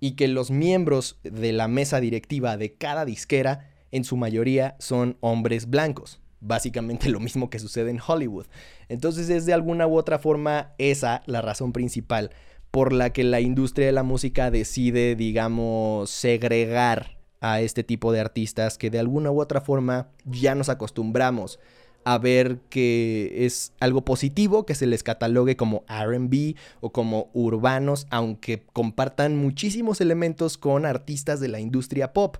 Y 0.00 0.12
que 0.12 0.28
los 0.28 0.50
miembros 0.50 1.18
de 1.22 1.52
la 1.52 1.68
mesa 1.68 2.00
directiva 2.00 2.56
de 2.56 2.74
cada 2.74 3.04
disquera, 3.04 3.70
en 3.90 4.04
su 4.04 4.16
mayoría, 4.16 4.76
son 4.78 5.16
hombres 5.20 5.68
blancos 5.68 6.20
básicamente 6.40 7.08
lo 7.10 7.20
mismo 7.20 7.50
que 7.50 7.58
sucede 7.58 7.90
en 7.90 8.00
Hollywood. 8.06 8.46
Entonces 8.88 9.28
es 9.30 9.46
de 9.46 9.54
alguna 9.54 9.86
u 9.86 9.96
otra 9.96 10.18
forma 10.18 10.72
esa 10.78 11.22
la 11.26 11.42
razón 11.42 11.72
principal 11.72 12.30
por 12.70 12.92
la 12.92 13.10
que 13.12 13.24
la 13.24 13.40
industria 13.40 13.86
de 13.86 13.92
la 13.92 14.02
música 14.02 14.50
decide, 14.50 15.16
digamos, 15.16 16.10
segregar 16.10 17.18
a 17.40 17.60
este 17.60 17.84
tipo 17.84 18.12
de 18.12 18.20
artistas 18.20 18.78
que 18.78 18.90
de 18.90 18.98
alguna 18.98 19.30
u 19.30 19.40
otra 19.40 19.60
forma 19.60 20.10
ya 20.24 20.54
nos 20.54 20.68
acostumbramos 20.68 21.58
a 22.04 22.18
ver 22.18 22.58
que 22.70 23.44
es 23.46 23.72
algo 23.80 24.04
positivo 24.04 24.64
que 24.64 24.74
se 24.74 24.86
les 24.86 25.02
catalogue 25.02 25.56
como 25.56 25.84
RB 25.88 26.54
o 26.80 26.90
como 26.90 27.30
urbanos, 27.34 28.06
aunque 28.10 28.64
compartan 28.72 29.36
muchísimos 29.36 30.00
elementos 30.00 30.58
con 30.58 30.86
artistas 30.86 31.40
de 31.40 31.48
la 31.48 31.60
industria 31.60 32.12
pop. 32.12 32.36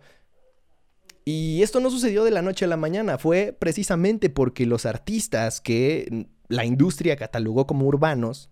Y 1.24 1.62
esto 1.62 1.80
no 1.80 1.90
sucedió 1.90 2.24
de 2.24 2.30
la 2.30 2.40
noche 2.40 2.64
a 2.64 2.68
la 2.68 2.78
mañana, 2.78 3.18
fue 3.18 3.54
precisamente 3.58 4.30
porque 4.30 4.64
los 4.64 4.86
artistas 4.86 5.60
que 5.60 6.28
la 6.48 6.64
industria 6.64 7.16
catalogó 7.16 7.66
como 7.66 7.86
urbanos 7.86 8.50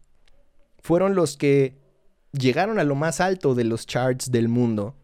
fueron 0.80 1.14
los 1.14 1.36
que 1.36 1.78
llegaron 2.32 2.78
a 2.78 2.84
lo 2.84 2.94
más 2.94 3.20
alto 3.20 3.54
de 3.54 3.64
los 3.64 3.86
charts 3.86 4.30
del 4.30 4.48
mundo 4.48 4.94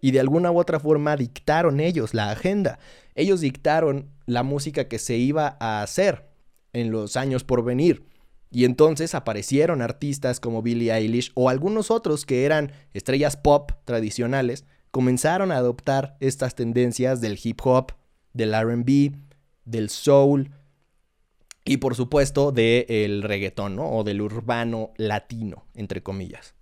y 0.00 0.10
de 0.10 0.20
alguna 0.20 0.50
u 0.50 0.58
otra 0.58 0.78
forma 0.78 1.16
dictaron 1.16 1.80
ellos 1.80 2.12
la 2.12 2.30
agenda. 2.30 2.78
Ellos 3.14 3.40
dictaron 3.40 4.10
la 4.26 4.42
música 4.42 4.88
que 4.88 4.98
se 4.98 5.16
iba 5.16 5.56
a 5.60 5.82
hacer 5.82 6.28
en 6.72 6.90
los 6.90 7.16
años 7.16 7.44
por 7.44 7.64
venir. 7.64 8.04
Y 8.50 8.64
entonces 8.64 9.14
aparecieron 9.14 9.80
artistas 9.80 10.38
como 10.38 10.62
Billie 10.62 10.92
Eilish 10.92 11.32
o 11.34 11.48
algunos 11.48 11.90
otros 11.90 12.26
que 12.26 12.44
eran 12.44 12.72
estrellas 12.92 13.36
pop 13.36 13.72
tradicionales 13.84 14.64
comenzaron 14.90 15.50
a 15.52 15.56
adoptar 15.56 16.16
estas 16.20 16.54
tendencias 16.54 17.20
del 17.22 17.40
hip 17.42 17.60
hop, 17.64 17.92
del 18.34 18.52
RB, 18.52 19.16
del 19.64 19.88
soul 19.88 20.50
y 21.64 21.78
por 21.78 21.94
supuesto 21.94 22.52
del 22.52 23.22
reggaetón, 23.22 23.76
¿no? 23.76 23.90
O 23.90 24.04
del 24.04 24.20
urbano 24.20 24.92
latino, 24.96 25.64
entre 25.74 26.02
comillas. 26.02 26.54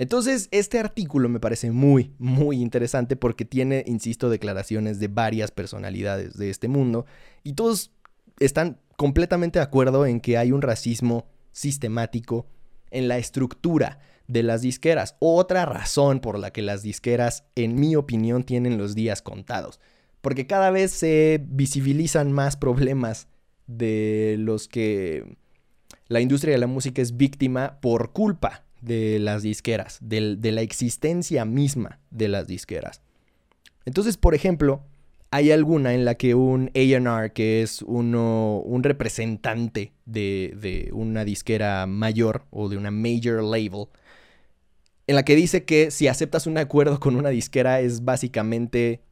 Entonces, 0.00 0.48
este 0.50 0.78
artículo 0.78 1.28
me 1.28 1.40
parece 1.40 1.70
muy, 1.70 2.14
muy 2.18 2.62
interesante 2.62 3.16
porque 3.16 3.44
tiene, 3.44 3.84
insisto, 3.86 4.30
declaraciones 4.30 4.98
de 4.98 5.08
varias 5.08 5.50
personalidades 5.50 6.38
de 6.38 6.48
este 6.48 6.68
mundo 6.68 7.04
y 7.42 7.52
todos 7.52 7.92
están 8.38 8.80
completamente 8.96 9.58
de 9.58 9.62
acuerdo 9.62 10.06
en 10.06 10.22
que 10.22 10.38
hay 10.38 10.52
un 10.52 10.62
racismo 10.62 11.26
sistemático 11.52 12.46
en 12.90 13.08
la 13.08 13.18
estructura 13.18 13.98
de 14.26 14.42
las 14.42 14.62
disqueras. 14.62 15.16
Otra 15.18 15.66
razón 15.66 16.20
por 16.20 16.38
la 16.38 16.50
que 16.50 16.62
las 16.62 16.82
disqueras, 16.82 17.44
en 17.54 17.78
mi 17.78 17.94
opinión, 17.94 18.44
tienen 18.44 18.78
los 18.78 18.94
días 18.94 19.20
contados. 19.20 19.80
Porque 20.22 20.46
cada 20.46 20.70
vez 20.70 20.92
se 20.92 21.44
visibilizan 21.46 22.32
más 22.32 22.56
problemas 22.56 23.28
de 23.66 24.36
los 24.38 24.66
que 24.66 25.36
la 26.08 26.22
industria 26.22 26.54
de 26.54 26.60
la 26.60 26.68
música 26.68 27.02
es 27.02 27.18
víctima 27.18 27.80
por 27.82 28.12
culpa 28.12 28.64
de 28.80 29.18
las 29.18 29.42
disqueras, 29.42 29.98
de, 30.00 30.36
la 30.40 30.62
existencia 30.62 31.44
misma 31.44 32.00
de 32.10 32.28
las 32.28 32.46
disqueras. 32.46 33.02
Entonces, 33.84 34.16
por 34.16 34.34
ejemplo, 34.34 34.82
hay 35.30 35.52
alguna 35.52 35.94
en 35.94 36.04
la 36.04 36.16
que 36.16 36.34
un 36.34 36.70
AR, 36.74 37.32
que 37.32 37.62
es 37.62 37.82
uno, 37.82 38.60
un 38.64 38.82
representante 38.82 39.92
de, 40.04 40.54
de, 40.60 40.90
una 40.92 41.24
disquera 41.24 41.86
mayor 41.86 42.46
o 42.50 42.68
de 42.68 42.76
una 42.76 42.90
major 42.90 43.42
label, 43.42 43.86
en 45.06 45.16
la 45.16 45.24
que 45.24 45.36
dice 45.36 45.64
que 45.64 45.90
si 45.90 46.08
aceptas 46.08 46.46
un 46.46 46.58
acuerdo 46.58 47.00
con 47.00 47.16
una 47.16 47.30
disquera 47.30 47.80
es 47.80 48.04
básicamente 48.04 49.02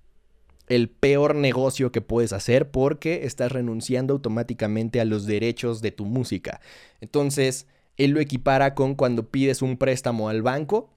el 0.69 0.89
peor 0.91 1.35
negocio 1.35 1.91
que 1.93 2.01
puedes 2.01 2.33
hacer 2.33 2.71
porque 2.71 3.25
estás 3.25 3.53
renunciando 3.53 4.15
automáticamente 4.15 5.01
a 5.01 5.05
los 5.05 5.27
derechos 5.27 5.81
de 5.81 5.91
tu 5.91 6.05
música. 6.05 6.61
Entonces, 7.01 7.67
él 7.99 8.12
lo 8.12 8.21
equipara 8.21 8.75
con 8.75 8.95
cuando 8.95 9.28
pides 9.28 9.61
un 9.61 9.76
préstamo 9.76 10.28
al 10.28 10.43
banco, 10.43 10.90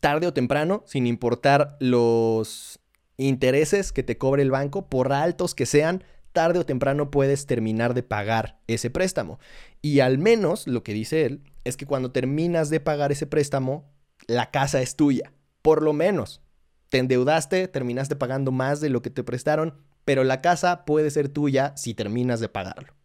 tarde 0.00 0.26
o 0.26 0.34
temprano, 0.34 0.82
sin 0.86 1.06
importar 1.06 1.76
los 1.80 2.80
intereses 3.16 3.92
que 3.92 4.02
te 4.02 4.18
cobre 4.18 4.42
el 4.42 4.50
banco, 4.50 4.88
por 4.88 5.12
altos 5.12 5.54
que 5.54 5.66
sean, 5.66 6.04
tarde 6.32 6.58
o 6.58 6.66
temprano 6.66 7.10
puedes 7.10 7.46
terminar 7.46 7.94
de 7.94 8.02
pagar 8.02 8.60
ese 8.66 8.90
préstamo. 8.90 9.38
Y 9.80 10.00
al 10.00 10.18
menos 10.18 10.66
lo 10.66 10.82
que 10.82 10.92
dice 10.92 11.24
él 11.24 11.42
es 11.64 11.76
que 11.76 11.86
cuando 11.86 12.12
terminas 12.12 12.70
de 12.70 12.80
pagar 12.80 13.12
ese 13.12 13.26
préstamo, 13.26 13.90
la 14.26 14.50
casa 14.50 14.82
es 14.82 14.96
tuya. 14.96 15.32
Por 15.62 15.82
lo 15.82 15.92
menos. 15.92 16.42
Te 16.90 16.98
endeudaste, 16.98 17.68
terminaste 17.68 18.16
pagando 18.16 18.50
más 18.50 18.80
de 18.80 18.88
lo 18.88 19.02
que 19.02 19.10
te 19.10 19.22
prestaron, 19.22 19.74
pero 20.04 20.24
la 20.24 20.40
casa 20.40 20.86
puede 20.86 21.10
ser 21.10 21.28
tuya 21.28 21.76
si 21.76 21.92
terminas 21.92 22.40
de 22.40 22.48
pagarlo. 22.48 22.97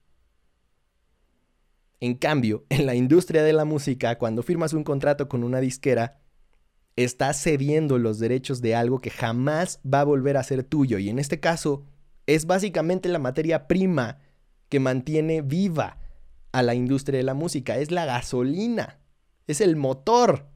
En 2.04 2.16
cambio, 2.16 2.66
en 2.70 2.86
la 2.86 2.96
industria 2.96 3.44
de 3.44 3.54
la 3.54 3.64
música, 3.64 4.18
cuando 4.18 4.44
firmas 4.44 4.74
un 4.74 4.84
contrato 4.84 5.30
con 5.30 5.42
una 5.42 5.62
disquera, 5.62 6.20
estás 6.98 7.42
cediendo 7.42 7.98
los 7.98 8.20
derechos 8.20 8.62
de 8.62 8.76
algo 8.76 9.00
que 9.00 9.10
jamás 9.10 9.80
va 9.86 10.02
a 10.02 10.04
volver 10.04 10.36
a 10.36 10.44
ser 10.44 10.66
tuyo. 10.66 10.98
Y 11.00 11.08
en 11.08 11.18
este 11.18 11.40
caso, 11.40 11.86
es 12.28 12.46
básicamente 12.46 13.08
la 13.08 13.20
materia 13.20 13.70
prima 13.70 14.20
que 14.68 14.82
mantiene 14.82 15.42
viva 15.42 15.98
a 16.52 16.62
la 16.62 16.76
industria 16.76 17.20
de 17.20 17.24
la 17.24 17.36
música. 17.36 17.78
Es 17.78 17.90
la 17.90 18.04
gasolina. 18.04 19.00
Es 19.48 19.62
el 19.62 19.78
motor. 19.78 20.50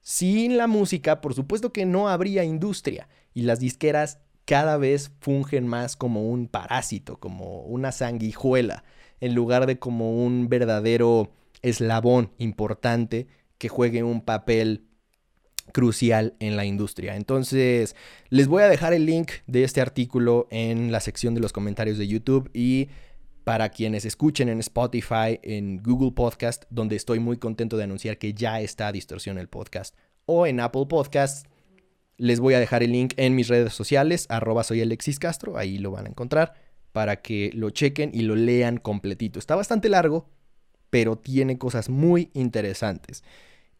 Sin 0.00 0.56
la 0.56 0.66
música, 0.66 1.20
por 1.20 1.34
supuesto 1.34 1.72
que 1.72 1.86
no 1.86 2.08
habría 2.08 2.42
industria. 2.42 3.08
Y 3.32 3.42
las 3.42 3.60
disqueras 3.60 4.18
cada 4.44 4.76
vez 4.76 5.12
fungen 5.20 5.68
más 5.68 5.94
como 5.94 6.28
un 6.28 6.48
parásito, 6.48 7.20
como 7.20 7.60
una 7.60 7.92
sanguijuela, 7.92 8.82
en 9.20 9.34
lugar 9.34 9.66
de 9.66 9.78
como 9.78 10.24
un 10.24 10.48
verdadero 10.48 11.32
eslabón 11.62 12.30
importante 12.38 13.26
que 13.58 13.68
juegue 13.68 14.02
un 14.02 14.20
papel 14.20 14.84
crucial 15.72 16.34
en 16.40 16.56
la 16.56 16.64
industria. 16.64 17.16
Entonces, 17.16 17.94
les 18.30 18.48
voy 18.48 18.62
a 18.62 18.68
dejar 18.68 18.92
el 18.92 19.06
link 19.06 19.32
de 19.46 19.64
este 19.64 19.80
artículo 19.80 20.46
en 20.50 20.92
la 20.92 21.00
sección 21.00 21.34
de 21.34 21.40
los 21.40 21.52
comentarios 21.52 21.98
de 21.98 22.08
YouTube 22.08 22.50
y 22.54 22.88
para 23.44 23.70
quienes 23.70 24.04
escuchen 24.04 24.48
en 24.48 24.60
Spotify, 24.60 25.40
en 25.42 25.82
Google 25.82 26.12
Podcast, 26.12 26.64
donde 26.68 26.96
estoy 26.96 27.18
muy 27.18 27.38
contento 27.38 27.76
de 27.76 27.84
anunciar 27.84 28.18
que 28.18 28.34
ya 28.34 28.60
está 28.60 28.92
distorsión 28.92 29.38
el 29.38 29.48
podcast, 29.48 29.96
o 30.26 30.46
en 30.46 30.60
Apple 30.60 30.84
Podcast, 30.86 31.46
les 32.18 32.40
voy 32.40 32.52
a 32.52 32.60
dejar 32.60 32.82
el 32.82 32.92
link 32.92 33.14
en 33.16 33.34
mis 33.34 33.48
redes 33.48 33.72
sociales, 33.72 34.26
arroba 34.28 34.64
soy 34.64 34.82
Alexis 34.82 35.18
Castro, 35.18 35.56
ahí 35.56 35.78
lo 35.78 35.92
van 35.92 36.04
a 36.04 36.10
encontrar, 36.10 36.52
para 36.98 37.22
que 37.22 37.52
lo 37.54 37.70
chequen 37.70 38.10
y 38.12 38.22
lo 38.22 38.34
lean 38.34 38.78
completito. 38.78 39.38
Está 39.38 39.54
bastante 39.54 39.88
largo, 39.88 40.26
pero 40.90 41.14
tiene 41.14 41.56
cosas 41.56 41.88
muy 41.88 42.28
interesantes. 42.34 43.22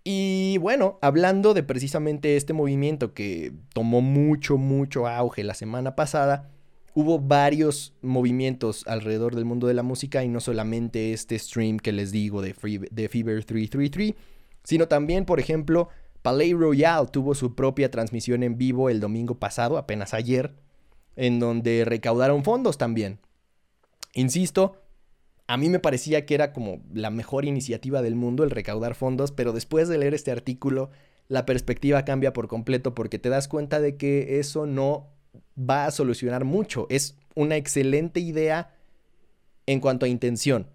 Y 0.05 0.57
bueno, 0.59 1.01
hablando 1.03 1.53
de 1.53 1.65
precisamente 1.65 2.37
este 2.37 2.53
movimiento 2.53 3.15
que 3.15 3.53
tomó 3.75 4.03
mucho, 4.03 4.57
mucho 4.57 5.09
auge 5.09 5.43
la 5.43 5.55
semana 5.55 5.97
pasada, 5.97 6.49
hubo 6.95 7.19
varios 7.19 7.93
movimientos 8.03 8.87
alrededor 8.87 9.35
del 9.35 9.45
mundo 9.45 9.67
de 9.67 9.75
la 9.75 9.83
música 9.83 10.23
y 10.23 10.29
no 10.29 10.39
solamente 10.39 11.13
este 11.13 11.37
stream 11.41 11.79
que 11.79 11.91
les 11.91 12.13
digo 12.13 12.41
de, 12.41 12.55
Fever 12.55 13.45
333, 13.45 14.15
sino 14.63 14.87
también, 14.87 15.25
por 15.25 15.41
ejemplo, 15.41 15.89
Palais 16.23 16.55
Royal 16.55 17.11
tuvo 17.11 17.35
su 17.35 17.57
propia 17.57 17.91
transmisión 17.91 18.45
en 18.45 18.59
vivo 18.59 18.91
el 18.91 19.01
domingo 19.01 19.41
pasado, 19.41 19.77
apenas 19.77 20.15
ayer, 20.15 20.55
en 21.19 21.41
donde 21.41 21.85
recaudaron 21.85 22.45
fondos 22.45 22.79
también. 22.79 23.19
Insisto, 24.15 24.81
a 25.49 25.57
mí 25.57 25.69
me 25.69 25.81
parecía 25.81 26.25
que 26.25 26.35
era 26.35 26.53
como 26.53 26.81
la 26.95 27.11
mejor 27.11 27.45
iniciativa 27.45 28.03
del 28.03 28.15
mundo 28.15 28.45
el 28.45 28.51
recaudar 28.51 28.95
fondos, 28.95 29.33
pero 29.33 29.53
después 29.53 29.89
de 29.89 29.99
leer 29.99 30.15
este 30.15 30.31
artículo, 30.31 30.91
la 31.27 31.45
perspectiva 31.45 32.05
cambia 32.05 32.33
por 32.33 32.47
completo 32.47 32.95
porque 32.95 33.19
te 33.19 33.31
das 33.31 33.49
cuenta 33.49 33.81
de 33.81 33.97
que 33.97 34.39
eso 34.39 34.67
no 34.67 35.09
va 35.59 35.87
a 35.87 35.91
solucionar 35.91 36.45
mucho. 36.45 36.87
Es 36.89 37.17
una 37.35 37.57
excelente 37.57 38.21
idea 38.21 38.75
en 39.67 39.81
cuanto 39.81 40.07
a 40.07 40.09
intención, 40.09 40.69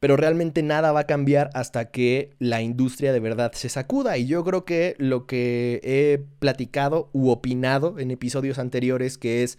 pero 0.00 0.16
realmente 0.16 0.62
nada 0.62 0.92
va 0.92 1.00
a 1.00 1.06
cambiar 1.06 1.50
hasta 1.54 1.90
que 1.90 2.34
la 2.38 2.62
industria 2.62 3.12
de 3.12 3.20
verdad 3.20 3.52
se 3.52 3.68
sacuda. 3.68 4.18
Y 4.18 4.26
yo 4.26 4.44
creo 4.44 4.64
que 4.64 4.94
lo 4.98 5.26
que 5.26 5.80
he 5.82 6.24
platicado 6.38 7.10
u 7.12 7.30
opinado 7.30 7.98
en 7.98 8.10
episodios 8.10 8.58
anteriores, 8.58 9.18
que 9.18 9.42
es 9.42 9.58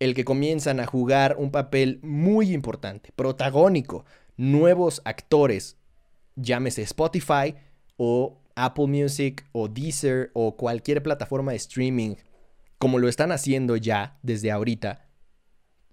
el 0.00 0.14
que 0.14 0.24
comienzan 0.24 0.80
a 0.80 0.86
jugar 0.86 1.36
un 1.38 1.50
papel 1.50 1.98
muy 2.02 2.52
importante, 2.52 3.12
protagónico, 3.14 4.04
nuevos 4.36 5.02
actores, 5.04 5.76
llámese 6.36 6.82
Spotify 6.82 7.54
o 7.96 8.40
Apple 8.54 8.86
Music 8.86 9.44
o 9.52 9.68
Deezer 9.68 10.30
o 10.34 10.56
cualquier 10.56 11.02
plataforma 11.02 11.52
de 11.52 11.56
streaming, 11.58 12.14
como 12.78 12.98
lo 12.98 13.08
están 13.08 13.32
haciendo 13.32 13.76
ya 13.76 14.18
desde 14.22 14.52
ahorita, 14.52 15.08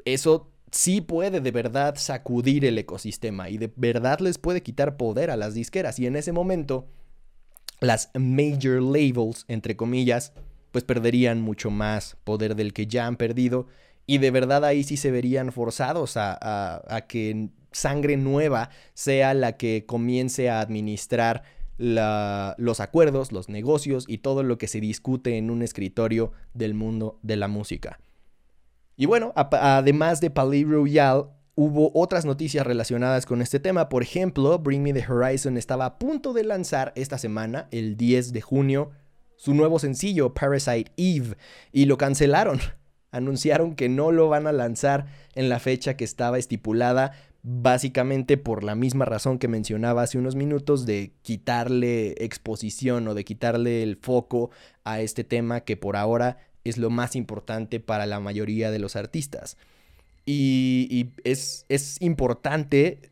eso 0.05 0.51
sí 0.75 0.99
puede 0.99 1.39
de 1.39 1.51
verdad 1.51 1.95
sacudir 1.95 2.65
el 2.65 2.77
ecosistema 2.77 3.49
y 3.49 3.57
de 3.57 3.71
verdad 3.77 4.19
les 4.19 4.38
puede 4.38 4.61
quitar 4.61 4.97
poder 4.97 5.31
a 5.31 5.38
las 5.38 5.53
disqueras 5.53 5.99
y 5.99 6.05
en 6.05 6.17
ese 6.17 6.33
momento 6.33 6.85
las 7.79 8.09
major 8.13 8.81
labels, 8.81 9.45
entre 9.47 9.77
comillas, 9.77 10.33
pues 10.71 10.83
perderían 10.83 11.41
mucho 11.41 11.71
más 11.71 12.17
poder 12.25 12.55
del 12.55 12.73
que 12.73 12.88
ya 12.88 13.07
han 13.07 13.15
perdido 13.15 13.67
y 14.05 14.17
de 14.17 14.31
verdad 14.31 14.65
ahí 14.65 14.83
sí 14.83 14.97
se 14.97 15.11
verían 15.11 15.53
forzados 15.53 16.15
a, 16.17 17.05
que 17.07 17.49
sangre 17.71 18.17
nueva 18.17 18.69
sea 18.93 19.33
la 19.33 19.55
que 19.55 19.85
comience 19.85 20.49
a 20.49 20.59
administrar 20.59 21.43
los 21.77 22.79
acuerdos, 22.81 23.31
los 23.31 23.47
negocios 23.47 24.03
y 24.09 24.17
todo 24.17 24.43
lo 24.43 24.57
que 24.57 24.67
se 24.67 24.81
discute 24.81 25.38
en 25.38 25.51
un 25.51 25.61
escritorio 25.61 26.33
del 26.53 26.73
mundo 26.73 27.17
de 27.21 27.38
la 27.38 27.47
música. 27.47 27.97
Y 28.97 29.05
bueno, 29.05 29.34
además 29.36 30.21
de 30.21 30.29
Palais 30.29 30.67
Royal, 30.67 31.29
hubo 31.55 31.91
otras 31.93 32.25
noticias 32.25 32.65
relacionadas 32.65 33.25
con 33.25 33.41
este 33.41 33.60
tema. 33.60 33.89
Por 33.89 34.03
ejemplo, 34.03 34.58
Bring 34.60 34.84
Me 34.84 34.93
the 34.93 35.05
Horizon 35.08 35.58
estaba 35.58 35.86
a 35.86 35.99
punto 35.99 36.34
de 36.34 36.43
lanzar 36.43 36.93
esta 36.95 37.17
semana, 37.17 37.67
el 37.71 37.97
10 37.97 38.31
de 38.34 38.41
junio, 38.41 38.91
su 39.36 39.53
nuevo 39.53 39.79
sencillo, 39.79 40.34
Parasite 40.34 40.91
Eve, 40.97 41.36
y 41.71 41.86
lo 41.86 41.97
cancelaron 41.97 42.60
anunciaron 43.15 43.75
que 43.75 43.88
no 43.88 44.12
lo 44.12 44.27
van 44.27 44.45
a 44.45 44.51
lanzar 44.51 45.05
en 45.36 45.47
la 45.47 45.60
fecha 45.60 45.95
que 45.95 46.03
estaba 46.03 46.38
estipulada, 46.38 47.13
básicamente 47.43 48.38
por 48.38 48.63
la 48.63 48.75
misma 48.75 49.05
razón 49.05 49.39
que 49.39 49.47
mencionaba 49.47 50.01
hace 50.01 50.17
unos 50.17 50.36
minutos 50.36 50.86
de 50.86 51.13
quitarle 51.21 52.15
exposición 52.23 53.08
o 53.08 53.13
de 53.13 53.23
quitarle 53.23 53.84
el 53.84 53.95
foco 53.95 54.49
a 54.84 54.99
este 54.99 55.23
tema 55.23 55.62
que 55.62 55.77
por 55.77 55.95
ahora 55.95 56.38
es 56.65 56.78
lo 56.78 56.89
más 56.89 57.15
importante 57.15 57.80
para 57.80 58.06
la 58.06 58.19
mayoría 58.19 58.71
de 58.71 58.80
los 58.80 58.97
artistas. 58.97 59.56
Y, 60.25 61.12
es, 61.23 61.65
es 61.69 62.01
importante 62.01 63.12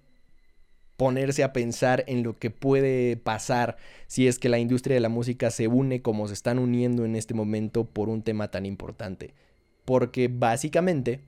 ponerse 0.98 1.44
a 1.44 1.54
pensar 1.54 2.04
en 2.08 2.24
lo 2.24 2.38
que 2.38 2.50
puede 2.50 3.18
pasar 3.18 3.78
si 4.08 4.28
es 4.28 4.40
que 4.40 4.50
la 4.50 4.60
industria 4.60 4.96
de 4.96 5.00
la 5.00 5.10
música 5.10 5.52
se 5.52 5.68
une 5.68 6.02
como 6.02 6.28
se 6.28 6.34
están 6.34 6.60
uniendo 6.60 7.06
en 7.06 7.16
este 7.16 7.34
momento 7.34 7.86
por 7.86 8.10
un 8.10 8.24
tema 8.24 8.50
tan 8.50 8.66
importante. 8.66 9.34
Porque 9.86 10.28
básicamente, 10.28 11.22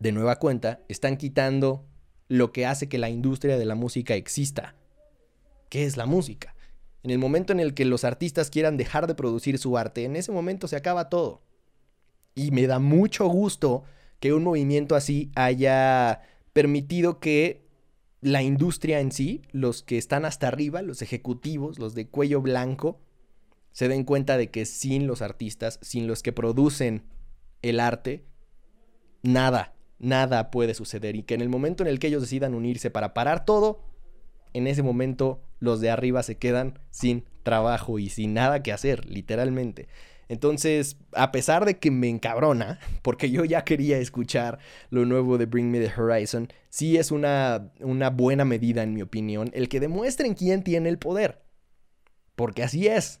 de 0.00 0.12
nueva 0.12 0.36
cuenta, 0.40 0.80
están 0.88 1.16
quitando 1.16 1.84
lo 2.28 2.52
que 2.52 2.66
hace 2.66 2.88
que 2.88 2.98
la 2.98 3.08
industria 3.08 3.58
de 3.58 3.64
la 3.64 3.76
música 3.76 4.14
exista. 4.14 4.74
¿Qué 5.68 5.84
es 5.84 5.96
la 5.96 6.06
música? 6.06 6.55
En 7.06 7.12
el 7.12 7.20
momento 7.20 7.52
en 7.52 7.60
el 7.60 7.72
que 7.72 7.84
los 7.84 8.02
artistas 8.02 8.50
quieran 8.50 8.76
dejar 8.76 9.06
de 9.06 9.14
producir 9.14 9.58
su 9.58 9.78
arte, 9.78 10.02
en 10.02 10.16
ese 10.16 10.32
momento 10.32 10.66
se 10.66 10.74
acaba 10.74 11.08
todo. 11.08 11.40
Y 12.34 12.50
me 12.50 12.66
da 12.66 12.80
mucho 12.80 13.28
gusto 13.28 13.84
que 14.18 14.32
un 14.32 14.42
movimiento 14.42 14.96
así 14.96 15.30
haya 15.36 16.22
permitido 16.52 17.20
que 17.20 17.64
la 18.22 18.42
industria 18.42 18.98
en 18.98 19.12
sí, 19.12 19.42
los 19.52 19.84
que 19.84 19.98
están 19.98 20.24
hasta 20.24 20.48
arriba, 20.48 20.82
los 20.82 21.00
ejecutivos, 21.00 21.78
los 21.78 21.94
de 21.94 22.08
cuello 22.08 22.42
blanco, 22.42 22.98
se 23.70 23.86
den 23.86 24.02
cuenta 24.02 24.36
de 24.36 24.50
que 24.50 24.66
sin 24.66 25.06
los 25.06 25.22
artistas, 25.22 25.78
sin 25.82 26.08
los 26.08 26.24
que 26.24 26.32
producen 26.32 27.04
el 27.62 27.78
arte, 27.78 28.24
nada, 29.22 29.76
nada 30.00 30.50
puede 30.50 30.74
suceder. 30.74 31.14
Y 31.14 31.22
que 31.22 31.34
en 31.34 31.40
el 31.40 31.50
momento 31.50 31.84
en 31.84 31.88
el 31.88 32.00
que 32.00 32.08
ellos 32.08 32.22
decidan 32.22 32.52
unirse 32.52 32.90
para 32.90 33.14
parar 33.14 33.44
todo, 33.44 33.84
en 34.56 34.66
ese 34.66 34.82
momento 34.82 35.40
los 35.58 35.80
de 35.80 35.90
arriba 35.90 36.22
se 36.22 36.36
quedan 36.36 36.78
sin 36.90 37.24
trabajo 37.42 37.98
y 37.98 38.08
sin 38.08 38.34
nada 38.34 38.62
que 38.62 38.72
hacer, 38.72 39.06
literalmente. 39.06 39.88
Entonces, 40.28 40.96
a 41.12 41.30
pesar 41.30 41.64
de 41.64 41.78
que 41.78 41.90
me 41.90 42.08
encabrona, 42.08 42.80
porque 43.02 43.30
yo 43.30 43.44
ya 43.44 43.64
quería 43.64 43.98
escuchar 43.98 44.58
lo 44.90 45.04
nuevo 45.04 45.38
de 45.38 45.46
Bring 45.46 45.70
Me 45.70 45.80
the 45.80 45.92
Horizon, 46.00 46.48
sí 46.68 46.96
es 46.96 47.10
una, 47.10 47.72
una 47.80 48.10
buena 48.10 48.44
medida, 48.44 48.82
en 48.82 48.94
mi 48.94 49.02
opinión, 49.02 49.50
el 49.54 49.68
que 49.68 49.80
demuestren 49.80 50.34
quién 50.34 50.62
tiene 50.62 50.88
el 50.88 50.98
poder. 50.98 51.42
Porque 52.34 52.62
así 52.62 52.86
es. 52.86 53.20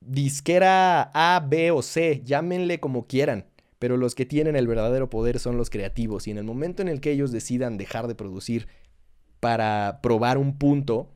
disquera 0.00 1.10
A, 1.14 1.40
B 1.46 1.70
o 1.70 1.82
C, 1.82 2.22
llámenle 2.24 2.80
como 2.80 3.06
quieran, 3.06 3.46
pero 3.78 3.96
los 3.96 4.14
que 4.14 4.26
tienen 4.26 4.56
el 4.56 4.66
verdadero 4.66 5.08
poder 5.08 5.38
son 5.38 5.56
los 5.56 5.70
creativos 5.70 6.26
y 6.26 6.32
en 6.32 6.38
el 6.38 6.44
momento 6.44 6.82
en 6.82 6.88
el 6.88 7.00
que 7.00 7.12
ellos 7.12 7.32
decidan 7.32 7.78
dejar 7.78 8.08
de 8.08 8.14
producir 8.14 8.68
para 9.40 10.00
probar 10.02 10.38
un 10.38 10.58
punto, 10.58 11.08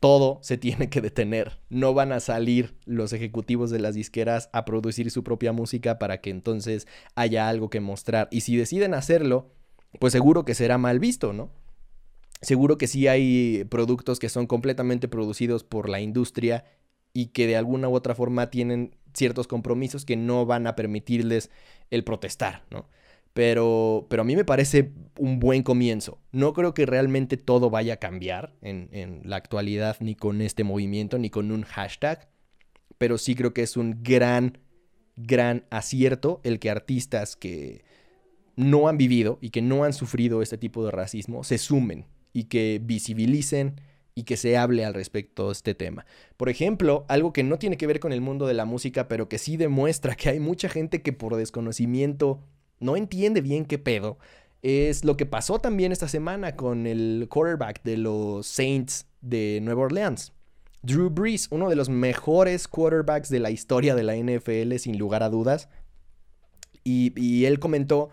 todo 0.00 0.38
se 0.42 0.56
tiene 0.56 0.88
que 0.88 1.00
detener. 1.00 1.58
No 1.68 1.94
van 1.94 2.12
a 2.12 2.20
salir 2.20 2.74
los 2.86 3.12
ejecutivos 3.12 3.70
de 3.70 3.78
las 3.78 3.94
disqueras 3.94 4.48
a 4.52 4.64
producir 4.64 5.10
su 5.10 5.22
propia 5.22 5.52
música 5.52 5.98
para 5.98 6.20
que 6.20 6.30
entonces 6.30 6.88
haya 7.14 7.48
algo 7.48 7.70
que 7.70 7.80
mostrar. 7.80 8.28
Y 8.30 8.40
si 8.40 8.56
deciden 8.56 8.94
hacerlo, 8.94 9.52
pues 9.98 10.12
seguro 10.12 10.44
que 10.44 10.54
será 10.54 10.78
mal 10.78 10.98
visto, 10.98 11.32
¿no? 11.32 11.50
Seguro 12.40 12.78
que 12.78 12.86
sí 12.86 13.06
hay 13.06 13.64
productos 13.64 14.18
que 14.18 14.30
son 14.30 14.46
completamente 14.46 15.08
producidos 15.08 15.62
por 15.62 15.90
la 15.90 16.00
industria 16.00 16.64
y 17.12 17.26
que 17.26 17.46
de 17.46 17.56
alguna 17.56 17.88
u 17.88 17.94
otra 17.94 18.14
forma 18.14 18.48
tienen 18.48 18.96
ciertos 19.12 19.46
compromisos 19.46 20.06
que 20.06 20.16
no 20.16 20.46
van 20.46 20.66
a 20.66 20.76
permitirles 20.76 21.50
el 21.90 22.04
protestar, 22.04 22.64
¿no? 22.70 22.88
Pero, 23.32 24.06
pero 24.10 24.22
a 24.22 24.24
mí 24.24 24.34
me 24.34 24.44
parece 24.44 24.92
un 25.18 25.38
buen 25.38 25.62
comienzo. 25.62 26.18
No 26.32 26.52
creo 26.52 26.74
que 26.74 26.86
realmente 26.86 27.36
todo 27.36 27.70
vaya 27.70 27.94
a 27.94 27.98
cambiar 27.98 28.54
en, 28.60 28.88
en 28.92 29.22
la 29.24 29.36
actualidad, 29.36 29.96
ni 30.00 30.14
con 30.14 30.40
este 30.40 30.64
movimiento, 30.64 31.18
ni 31.18 31.30
con 31.30 31.52
un 31.52 31.62
hashtag. 31.62 32.28
Pero 32.98 33.18
sí 33.18 33.34
creo 33.34 33.54
que 33.54 33.62
es 33.62 33.76
un 33.76 34.02
gran, 34.02 34.58
gran 35.16 35.64
acierto 35.70 36.40
el 36.42 36.58
que 36.58 36.70
artistas 36.70 37.36
que 37.36 37.84
no 38.56 38.88
han 38.88 38.98
vivido 38.98 39.38
y 39.40 39.50
que 39.50 39.62
no 39.62 39.84
han 39.84 39.92
sufrido 39.92 40.42
este 40.42 40.58
tipo 40.58 40.84
de 40.84 40.90
racismo 40.90 41.44
se 41.44 41.56
sumen 41.56 42.06
y 42.32 42.44
que 42.44 42.80
visibilicen 42.82 43.80
y 44.14 44.24
que 44.24 44.36
se 44.36 44.56
hable 44.56 44.84
al 44.84 44.92
respecto 44.92 45.46
de 45.46 45.52
este 45.52 45.74
tema. 45.74 46.04
Por 46.36 46.48
ejemplo, 46.48 47.06
algo 47.08 47.32
que 47.32 47.42
no 47.42 47.58
tiene 47.58 47.76
que 47.76 47.86
ver 47.86 48.00
con 48.00 48.12
el 48.12 48.20
mundo 48.20 48.46
de 48.46 48.54
la 48.54 48.64
música, 48.64 49.08
pero 49.08 49.28
que 49.28 49.38
sí 49.38 49.56
demuestra 49.56 50.14
que 50.14 50.28
hay 50.28 50.40
mucha 50.40 50.68
gente 50.68 51.00
que 51.00 51.12
por 51.12 51.36
desconocimiento 51.36 52.42
no 52.80 52.96
entiende 52.96 53.40
bien 53.40 53.64
qué 53.64 53.78
pedo, 53.78 54.18
es 54.62 55.04
lo 55.04 55.16
que 55.16 55.26
pasó 55.26 55.58
también 55.58 55.92
esta 55.92 56.08
semana 56.08 56.56
con 56.56 56.86
el 56.86 57.26
quarterback 57.30 57.82
de 57.82 57.96
los 57.96 58.46
Saints 58.46 59.06
de 59.20 59.60
Nueva 59.62 59.82
Orleans. 59.82 60.32
Drew 60.82 61.10
Brees, 61.10 61.48
uno 61.50 61.68
de 61.68 61.76
los 61.76 61.88
mejores 61.88 62.66
quarterbacks 62.66 63.28
de 63.28 63.40
la 63.40 63.50
historia 63.50 63.94
de 63.94 64.02
la 64.02 64.16
NFL, 64.16 64.76
sin 64.76 64.98
lugar 64.98 65.22
a 65.22 65.28
dudas. 65.28 65.68
Y, 66.84 67.12
y 67.20 67.44
él 67.44 67.58
comentó 67.58 68.10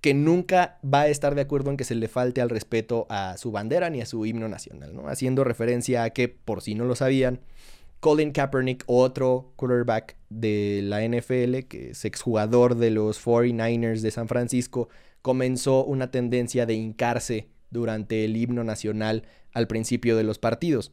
que 0.00 0.14
nunca 0.14 0.78
va 0.84 1.02
a 1.02 1.08
estar 1.08 1.34
de 1.34 1.40
acuerdo 1.40 1.70
en 1.70 1.76
que 1.76 1.84
se 1.84 1.94
le 1.94 2.08
falte 2.08 2.40
al 2.40 2.50
respeto 2.50 3.06
a 3.08 3.36
su 3.38 3.50
bandera 3.50 3.90
ni 3.90 4.00
a 4.00 4.06
su 4.06 4.26
himno 4.26 4.48
nacional, 4.48 4.94
¿no? 4.94 5.08
Haciendo 5.08 5.44
referencia 5.44 6.04
a 6.04 6.10
que, 6.10 6.28
por 6.28 6.60
si 6.60 6.74
no 6.74 6.84
lo 6.84 6.94
sabían, 6.94 7.40
Colin 8.04 8.32
Kaepernick, 8.32 8.84
otro 8.86 9.54
quarterback 9.56 10.18
de 10.28 10.80
la 10.82 11.00
NFL, 11.08 11.66
que 11.66 11.92
es 11.92 12.04
exjugador 12.04 12.74
de 12.74 12.90
los 12.90 13.18
49ers 13.24 14.02
de 14.02 14.10
San 14.10 14.28
Francisco, 14.28 14.90
comenzó 15.22 15.86
una 15.86 16.10
tendencia 16.10 16.66
de 16.66 16.74
hincarse 16.74 17.48
durante 17.70 18.26
el 18.26 18.36
himno 18.36 18.62
nacional 18.62 19.22
al 19.54 19.68
principio 19.68 20.18
de 20.18 20.22
los 20.22 20.38
partidos, 20.38 20.92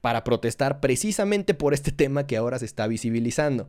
para 0.00 0.24
protestar 0.24 0.80
precisamente 0.80 1.52
por 1.52 1.74
este 1.74 1.92
tema 1.92 2.26
que 2.26 2.38
ahora 2.38 2.58
se 2.58 2.64
está 2.64 2.86
visibilizando. 2.86 3.68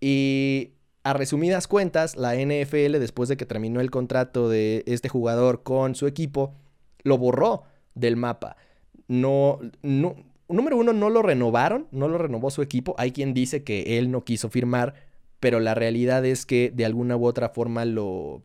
Y 0.00 0.72
a 1.04 1.12
resumidas 1.12 1.68
cuentas, 1.68 2.16
la 2.16 2.34
NFL, 2.34 2.98
después 2.98 3.28
de 3.28 3.36
que 3.36 3.46
terminó 3.46 3.80
el 3.80 3.92
contrato 3.92 4.48
de 4.48 4.82
este 4.88 5.08
jugador 5.08 5.62
con 5.62 5.94
su 5.94 6.08
equipo, 6.08 6.56
lo 7.04 7.18
borró 7.18 7.62
del 7.94 8.16
mapa. 8.16 8.56
No, 9.06 9.60
no, 9.82 10.16
número 10.52 10.76
uno, 10.76 10.92
no 10.92 11.10
lo 11.10 11.22
renovaron, 11.22 11.88
no 11.90 12.08
lo 12.08 12.18
renovó 12.18 12.50
su 12.50 12.62
equipo. 12.62 12.94
Hay 12.98 13.12
quien 13.12 13.34
dice 13.34 13.64
que 13.64 13.98
él 13.98 14.10
no 14.10 14.24
quiso 14.24 14.48
firmar, 14.48 14.94
pero 15.38 15.60
la 15.60 15.74
realidad 15.74 16.24
es 16.24 16.46
que 16.46 16.72
de 16.74 16.84
alguna 16.84 17.16
u 17.16 17.26
otra 17.26 17.50
forma 17.50 17.84
lo, 17.84 18.42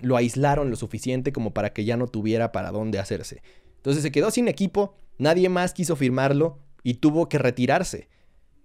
lo 0.00 0.16
aislaron 0.16 0.70
lo 0.70 0.76
suficiente 0.76 1.32
como 1.32 1.52
para 1.52 1.72
que 1.72 1.84
ya 1.84 1.96
no 1.96 2.06
tuviera 2.06 2.52
para 2.52 2.70
dónde 2.70 2.98
hacerse. 2.98 3.42
Entonces 3.76 4.02
se 4.02 4.12
quedó 4.12 4.30
sin 4.30 4.48
equipo, 4.48 4.94
nadie 5.18 5.48
más 5.48 5.72
quiso 5.72 5.96
firmarlo 5.96 6.58
y 6.82 6.94
tuvo 6.94 7.28
que 7.28 7.38
retirarse 7.38 8.08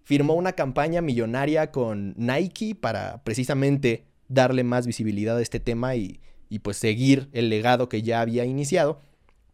firmó 0.03 0.33
una 0.33 0.53
campaña 0.53 1.01
millonaria 1.01 1.71
con 1.71 2.13
Nike 2.17 2.75
para 2.75 3.23
precisamente 3.23 4.05
darle 4.27 4.63
más 4.63 4.87
visibilidad 4.87 5.37
a 5.37 5.41
este 5.41 5.59
tema 5.59 5.95
y, 5.95 6.19
pues 6.63 6.77
seguir 6.77 7.29
el 7.31 7.49
legado 7.49 7.87
que 7.87 8.01
ya 8.01 8.21
había 8.21 8.45
iniciado. 8.45 9.01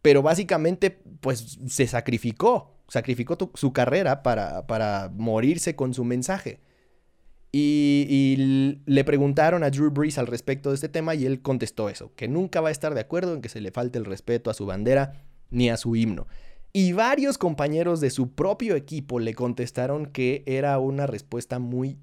Pero 0.02 0.22
básicamente 0.22 0.90
pues 1.20 1.58
se 1.66 1.86
sacrificó, 1.86 2.77
sacrificó 2.88 3.36
su 3.54 3.72
carrera 3.72 4.22
para, 4.22 4.66
para, 4.66 5.10
morirse 5.14 5.76
con 5.76 5.94
su 5.94 6.04
mensaje. 6.04 6.60
Y, 7.52 8.06
y, 8.08 8.82
le 8.84 9.04
preguntaron 9.04 9.62
a 9.62 9.70
Drew 9.70 9.90
Brees 9.90 10.18
al 10.18 10.26
respecto 10.26 10.70
de 10.70 10.74
este 10.74 10.88
tema 10.88 11.14
y 11.14 11.24
él 11.24 11.40
contestó 11.40 11.88
eso, 11.88 12.12
que 12.14 12.28
nunca 12.28 12.60
va 12.60 12.68
a 12.68 12.72
estar 12.72 12.94
de 12.94 13.00
acuerdo 13.00 13.34
en 13.34 13.40
que 13.40 13.48
se 13.48 13.60
le 13.60 13.70
falte 13.70 13.98
el 13.98 14.04
respeto 14.04 14.50
a 14.50 14.54
su 14.54 14.66
bandera 14.66 15.24
ni 15.50 15.70
a 15.70 15.76
su 15.76 15.96
himno. 15.96 16.26
Y 16.72 16.92
varios 16.92 17.38
compañeros 17.38 18.00
de 18.00 18.10
su 18.10 18.32
propio 18.32 18.76
equipo 18.76 19.18
le 19.18 19.34
contestaron 19.34 20.06
que 20.06 20.42
era 20.46 20.78
una 20.78 21.06
respuesta 21.06 21.58
muy 21.58 21.98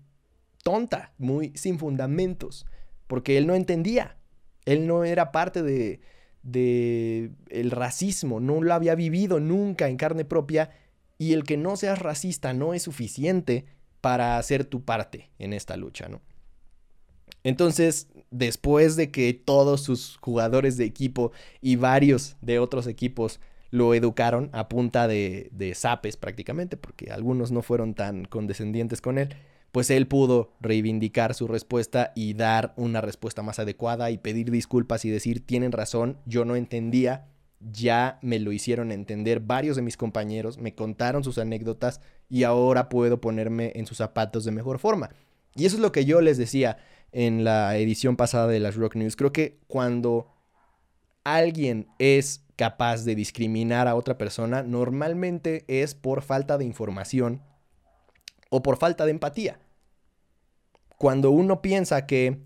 tonta, 0.64 1.14
muy 1.20 1.52
sin 1.56 1.78
fundamentos, 1.78 2.66
porque 3.08 3.38
él 3.38 3.46
no 3.46 3.54
entendía. 3.54 4.18
Él 4.66 4.88
no 4.88 5.04
era 5.04 5.32
parte 5.32 5.62
de, 5.62 6.02
de 6.46 7.32
el 7.50 7.72
racismo, 7.72 8.40
no 8.40 8.62
lo 8.62 8.74
había 8.74 8.96
vivido 8.96 9.40
nunca 9.40 9.90
en 9.90 9.98
carne 9.98 10.24
propia 10.24 10.70
y 11.18 11.34
el 11.34 11.44
que 11.44 11.58
no 11.58 11.76
seas 11.76 12.00
racista 12.00 12.54
no 12.54 12.74
es 12.74 12.84
suficiente 12.84 13.66
para 14.00 14.38
hacer 14.38 14.64
tu 14.64 14.84
parte 14.86 15.32
en 15.40 15.52
esta 15.52 15.76
lucha, 15.76 16.08
¿no? 16.08 16.22
Entonces, 17.44 18.08
después 18.32 18.96
de 18.96 19.12
que 19.12 19.34
todos 19.34 19.82
sus 19.82 20.18
jugadores 20.18 20.78
de 20.78 20.86
equipo 20.86 21.32
y 21.62 21.76
varios 21.76 22.38
de 22.42 22.60
otros 22.60 22.88
equipos 22.88 23.40
lo 23.72 23.94
educaron 23.94 24.50
a 24.54 24.70
punta 24.70 25.08
de, 25.08 25.50
de 25.52 25.76
zapes 25.76 26.18
prácticamente, 26.18 26.78
porque 26.78 27.12
algunos 27.12 27.52
no 27.52 27.62
fueron 27.62 27.94
tan 27.94 28.26
condescendientes 28.26 29.02
con 29.02 29.18
él, 29.18 29.36
pues 29.76 29.90
él 29.90 30.08
pudo 30.08 30.54
reivindicar 30.62 31.34
su 31.34 31.50
respuesta 31.50 32.14
y 32.16 32.34
dar 32.34 32.74
una 32.78 33.02
respuesta 33.02 33.42
más 33.42 33.60
adecuada 33.60 34.10
y 34.10 34.18
pedir 34.18 34.50
disculpas 34.50 35.04
y 35.04 35.10
decir, 35.10 35.46
tienen 35.46 35.74
razón, 35.74 36.18
yo 36.26 36.46
no 36.46 36.56
entendía, 36.56 37.28
ya 37.60 38.18
me 38.22 38.40
lo 38.40 38.54
hicieron 38.54 38.94
entender 38.94 39.42
varios 39.42 39.76
de 39.76 39.82
mis 39.82 39.98
compañeros, 39.98 40.60
me 40.60 40.76
contaron 40.76 41.26
sus 41.26 41.40
anécdotas 41.40 42.00
y 42.30 42.44
ahora 42.44 42.88
puedo 42.88 43.20
ponerme 43.20 43.74
en 43.76 43.86
sus 43.86 43.98
zapatos 43.98 44.46
de 44.46 44.52
mejor 44.52 44.80
forma. 44.80 45.10
Y 45.56 45.66
eso 45.66 45.76
es 45.76 45.82
lo 45.82 45.92
que 45.92 46.06
yo 46.06 46.22
les 46.22 46.38
decía 46.38 46.78
en 47.12 47.44
la 47.44 47.76
edición 47.76 48.16
pasada 48.16 48.48
de 48.48 48.62
las 48.62 48.76
Rock 48.76 48.96
News. 48.96 49.18
Creo 49.18 49.34
que 49.34 49.60
cuando 49.68 50.32
alguien 51.26 51.90
es 52.00 52.46
capaz 52.56 53.04
de 53.04 53.14
discriminar 53.14 53.90
a 53.90 53.96
otra 53.96 54.18
persona 54.18 54.64
normalmente 54.64 55.66
es 55.68 55.96
por 55.96 56.22
falta 56.22 56.58
de 56.58 56.64
información 56.64 57.42
o 58.50 58.64
por 58.64 58.78
falta 58.78 59.04
de 59.04 59.12
empatía. 59.12 59.60
Cuando 60.98 61.32
uno 61.32 61.62
piensa 61.62 62.06
que 62.06 62.40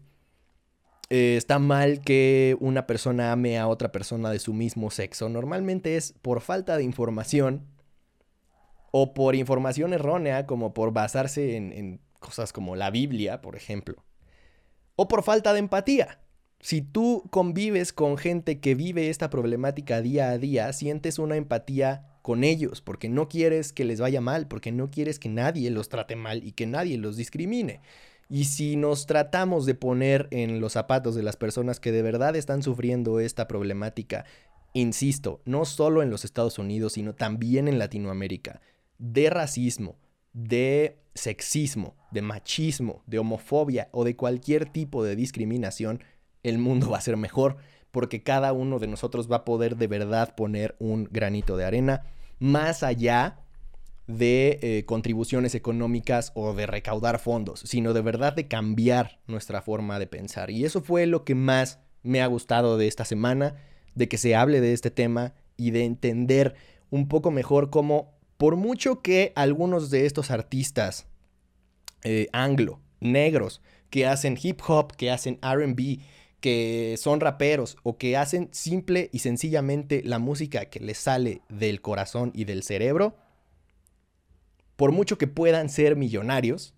eh, 1.09 1.35
está 1.38 1.59
mal 1.59 2.01
que 2.01 2.55
una 2.59 2.88
persona 2.88 3.31
ame 3.31 3.57
a 3.57 3.67
otra 3.67 3.91
persona 3.91 4.29
de 4.31 4.39
su 4.39 4.53
mismo 4.53 4.91
sexo, 4.91 5.29
normalmente 5.29 5.97
es 5.97 6.13
por 6.21 6.41
falta 6.41 6.77
de 6.77 6.83
información 6.83 7.65
o 8.91 9.13
por 9.13 9.35
información 9.35 9.93
errónea, 9.93 10.45
como 10.45 10.73
por 10.73 10.93
basarse 10.93 11.55
en, 11.55 11.73
en 11.73 12.01
cosas 12.19 12.53
como 12.53 12.75
la 12.75 12.89
Biblia, 12.89 13.41
por 13.41 13.55
ejemplo, 13.55 14.03
o 14.95 15.07
por 15.07 15.23
falta 15.23 15.53
de 15.53 15.59
empatía. 15.59 16.19
Si 16.59 16.81
tú 16.81 17.23
convives 17.29 17.93
con 17.93 18.17
gente 18.17 18.59
que 18.59 18.75
vive 18.75 19.09
esta 19.09 19.29
problemática 19.29 20.01
día 20.01 20.29
a 20.29 20.38
día, 20.38 20.73
sientes 20.73 21.17
una 21.17 21.38
empatía 21.38 22.09
con 22.21 22.43
ellos, 22.43 22.81
porque 22.81 23.07
no 23.07 23.29
quieres 23.29 23.71
que 23.71 23.85
les 23.85 24.01
vaya 24.01 24.19
mal, 24.19 24.47
porque 24.47 24.71
no 24.71 24.91
quieres 24.91 25.19
que 25.19 25.29
nadie 25.29 25.71
los 25.71 25.88
trate 25.88 26.15
mal 26.17 26.43
y 26.43 26.51
que 26.51 26.67
nadie 26.67 26.97
los 26.97 27.15
discrimine. 27.15 27.81
Y 28.29 28.45
si 28.45 28.75
nos 28.75 29.07
tratamos 29.07 29.65
de 29.65 29.73
poner 29.73 30.27
en 30.29 30.61
los 30.61 30.73
zapatos 30.73 31.15
de 31.15 31.23
las 31.23 31.35
personas 31.35 31.79
que 31.79 31.91
de 31.91 32.03
verdad 32.03 32.35
están 32.35 32.61
sufriendo 32.61 33.19
esta 33.19 33.47
problemática, 33.47 34.23
insisto, 34.73 35.41
no 35.45 35.65
solo 35.65 36.03
en 36.03 36.11
los 36.11 36.25
Estados 36.25 36.59
Unidos, 36.59 36.93
sino 36.93 37.15
también 37.15 37.67
en 37.67 37.79
Latinoamérica, 37.79 38.61
de 38.99 39.31
racismo, 39.31 39.97
de 40.33 40.99
sexismo, 41.15 41.95
de 42.11 42.21
machismo, 42.21 43.01
de 43.07 43.17
homofobia 43.17 43.89
o 43.91 44.03
de 44.03 44.15
cualquier 44.15 44.69
tipo 44.69 45.03
de 45.03 45.15
discriminación, 45.15 46.03
el 46.43 46.59
mundo 46.59 46.91
va 46.91 46.99
a 46.99 47.01
ser 47.01 47.17
mejor 47.17 47.57
porque 47.91 48.21
cada 48.21 48.53
uno 48.53 48.77
de 48.77 48.87
nosotros 48.87 49.29
va 49.29 49.37
a 49.37 49.45
poder 49.45 49.75
de 49.75 49.87
verdad 49.87 50.35
poner 50.35 50.75
un 50.79 51.05
granito 51.11 51.57
de 51.57 51.65
arena 51.65 52.03
más 52.37 52.83
allá 52.83 53.39
de 54.10 54.58
eh, 54.63 54.86
contribuciones 54.86 55.54
económicas 55.54 56.32
o 56.34 56.56
de 56.56 56.65
recaudar 56.65 57.19
fondos, 57.19 57.60
sino 57.60 57.93
de 57.93 58.02
verdad 58.02 58.34
de 58.34 58.48
cambiar 58.48 59.19
nuestra 59.28 59.62
forma 59.62 60.00
de 60.00 60.08
pensar. 60.08 60.50
Y 60.50 60.65
eso 60.65 60.82
fue 60.82 61.06
lo 61.06 61.24
que 61.24 61.36
más 61.36 61.80
me 62.02 62.24
ha 62.24 62.26
gustado 62.26 62.80
de 62.80 62.88
esta 62.88 63.06
semana, 63.06 63.56
de 63.93 64.10
que 64.10 64.17
se 64.17 64.36
hable 64.36 64.62
de 64.62 64.74
este 64.74 64.89
tema 64.89 65.36
y 65.58 65.69
de 65.69 65.86
entender 65.86 66.56
un 66.89 67.08
poco 67.08 67.30
mejor 67.30 67.69
cómo 67.69 68.17
Por 68.38 68.56
mucho 68.56 69.02
que 69.02 69.32
algunos 69.36 69.91
de 69.91 70.08
estos 70.08 70.32
artistas 70.32 71.06
eh, 72.04 72.30
anglo, 72.34 72.80
negros, 73.02 73.62
que 73.91 74.08
hacen 74.08 74.39
hip 74.41 74.62
hop, 74.67 74.95
que 74.95 75.12
hacen 75.12 75.38
RB, 75.43 76.00
que 76.39 76.95
son 76.98 77.19
raperos 77.19 77.78
o 77.84 77.98
que 77.98 78.17
hacen 78.17 78.50
simple 78.54 79.10
y 79.12 79.19
sencillamente 79.19 80.02
la 80.04 80.17
música 80.17 80.65
que 80.65 80.80
les 80.80 80.98
sale 80.98 81.41
del 81.50 81.82
corazón 81.82 82.32
y 82.34 82.45
del 82.45 82.63
cerebro, 82.63 83.17
por 84.79 84.93
mucho 84.93 85.17
que 85.17 85.27
puedan 85.27 85.67
ser 85.67 85.97
millonarios, 85.97 86.73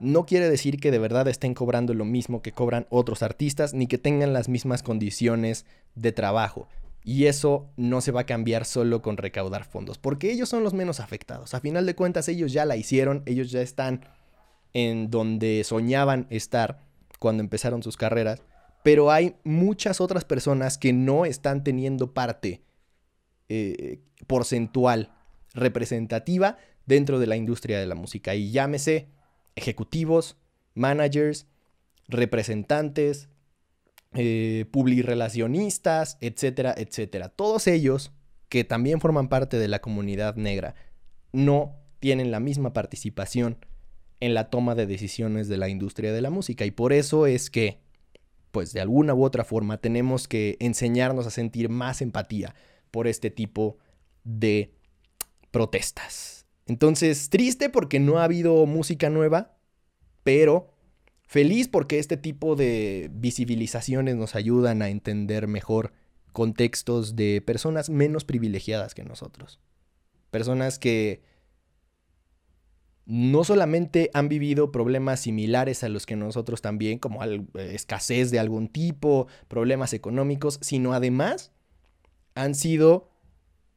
no 0.00 0.26
quiere 0.26 0.50
decir 0.50 0.78
que 0.78 0.90
de 0.90 0.98
verdad 0.98 1.26
estén 1.28 1.54
cobrando 1.54 1.94
lo 1.94 2.04
mismo 2.04 2.42
que 2.42 2.52
cobran 2.52 2.86
otros 2.90 3.22
artistas, 3.22 3.72
ni 3.72 3.86
que 3.86 3.96
tengan 3.96 4.34
las 4.34 4.50
mismas 4.50 4.82
condiciones 4.82 5.64
de 5.94 6.12
trabajo. 6.12 6.68
Y 7.04 7.24
eso 7.24 7.70
no 7.78 8.02
se 8.02 8.12
va 8.12 8.20
a 8.20 8.26
cambiar 8.26 8.66
solo 8.66 9.00
con 9.00 9.16
recaudar 9.16 9.64
fondos, 9.64 9.96
porque 9.96 10.30
ellos 10.30 10.50
son 10.50 10.62
los 10.62 10.74
menos 10.74 11.00
afectados. 11.00 11.54
A 11.54 11.60
final 11.60 11.86
de 11.86 11.94
cuentas, 11.94 12.28
ellos 12.28 12.52
ya 12.52 12.66
la 12.66 12.76
hicieron, 12.76 13.22
ellos 13.24 13.50
ya 13.50 13.62
están 13.62 14.04
en 14.74 15.10
donde 15.10 15.64
soñaban 15.64 16.26
estar 16.28 16.82
cuando 17.18 17.42
empezaron 17.42 17.82
sus 17.82 17.96
carreras, 17.96 18.42
pero 18.82 19.10
hay 19.10 19.36
muchas 19.42 20.02
otras 20.02 20.26
personas 20.26 20.76
que 20.76 20.92
no 20.92 21.24
están 21.24 21.64
teniendo 21.64 22.12
parte 22.12 22.60
eh, 23.48 24.02
porcentual 24.26 25.14
representativa 25.54 26.58
dentro 26.88 27.18
de 27.20 27.26
la 27.26 27.36
industria 27.36 27.78
de 27.78 27.86
la 27.86 27.94
música. 27.94 28.34
Y 28.34 28.50
llámese 28.50 29.08
ejecutivos, 29.54 30.36
managers, 30.74 31.46
representantes, 32.08 33.28
eh, 34.14 34.64
publirelacionistas, 34.70 36.16
etcétera, 36.20 36.74
etcétera. 36.76 37.28
Todos 37.28 37.66
ellos 37.66 38.12
que 38.48 38.64
también 38.64 39.00
forman 39.00 39.28
parte 39.28 39.58
de 39.58 39.68
la 39.68 39.80
comunidad 39.80 40.36
negra 40.36 40.74
no 41.32 41.76
tienen 42.00 42.30
la 42.30 42.40
misma 42.40 42.72
participación 42.72 43.58
en 44.20 44.32
la 44.32 44.48
toma 44.48 44.74
de 44.74 44.86
decisiones 44.86 45.48
de 45.48 45.58
la 45.58 45.68
industria 45.68 46.12
de 46.12 46.22
la 46.22 46.30
música 46.30 46.64
y 46.64 46.70
por 46.70 46.94
eso 46.94 47.26
es 47.26 47.50
que 47.50 47.80
pues 48.50 48.72
de 48.72 48.80
alguna 48.80 49.14
u 49.14 49.24
otra 49.24 49.44
forma 49.44 49.76
tenemos 49.76 50.26
que 50.26 50.56
enseñarnos 50.58 51.26
a 51.26 51.30
sentir 51.30 51.68
más 51.68 52.00
empatía 52.00 52.54
por 52.90 53.06
este 53.06 53.30
tipo 53.30 53.76
de 54.24 54.72
protestas. 55.50 56.37
Entonces, 56.68 57.30
triste 57.30 57.70
porque 57.70 57.98
no 57.98 58.18
ha 58.18 58.24
habido 58.24 58.64
música 58.66 59.08
nueva, 59.08 59.56
pero 60.22 60.74
feliz 61.26 61.66
porque 61.66 61.98
este 61.98 62.18
tipo 62.18 62.56
de 62.56 63.10
visibilizaciones 63.12 64.16
nos 64.16 64.34
ayudan 64.34 64.82
a 64.82 64.90
entender 64.90 65.48
mejor 65.48 65.92
contextos 66.32 67.16
de 67.16 67.42
personas 67.44 67.88
menos 67.88 68.24
privilegiadas 68.24 68.94
que 68.94 69.02
nosotros. 69.02 69.60
Personas 70.30 70.78
que 70.78 71.22
no 73.06 73.42
solamente 73.44 74.10
han 74.12 74.28
vivido 74.28 74.70
problemas 74.70 75.20
similares 75.20 75.82
a 75.82 75.88
los 75.88 76.04
que 76.04 76.16
nosotros 76.16 76.60
también, 76.60 76.98
como 76.98 77.24
eh, 77.24 77.46
escasez 77.54 78.30
de 78.30 78.38
algún 78.38 78.68
tipo, 78.68 79.26
problemas 79.48 79.94
económicos, 79.94 80.58
sino 80.60 80.92
además 80.92 81.50
han 82.34 82.54
sido 82.54 83.08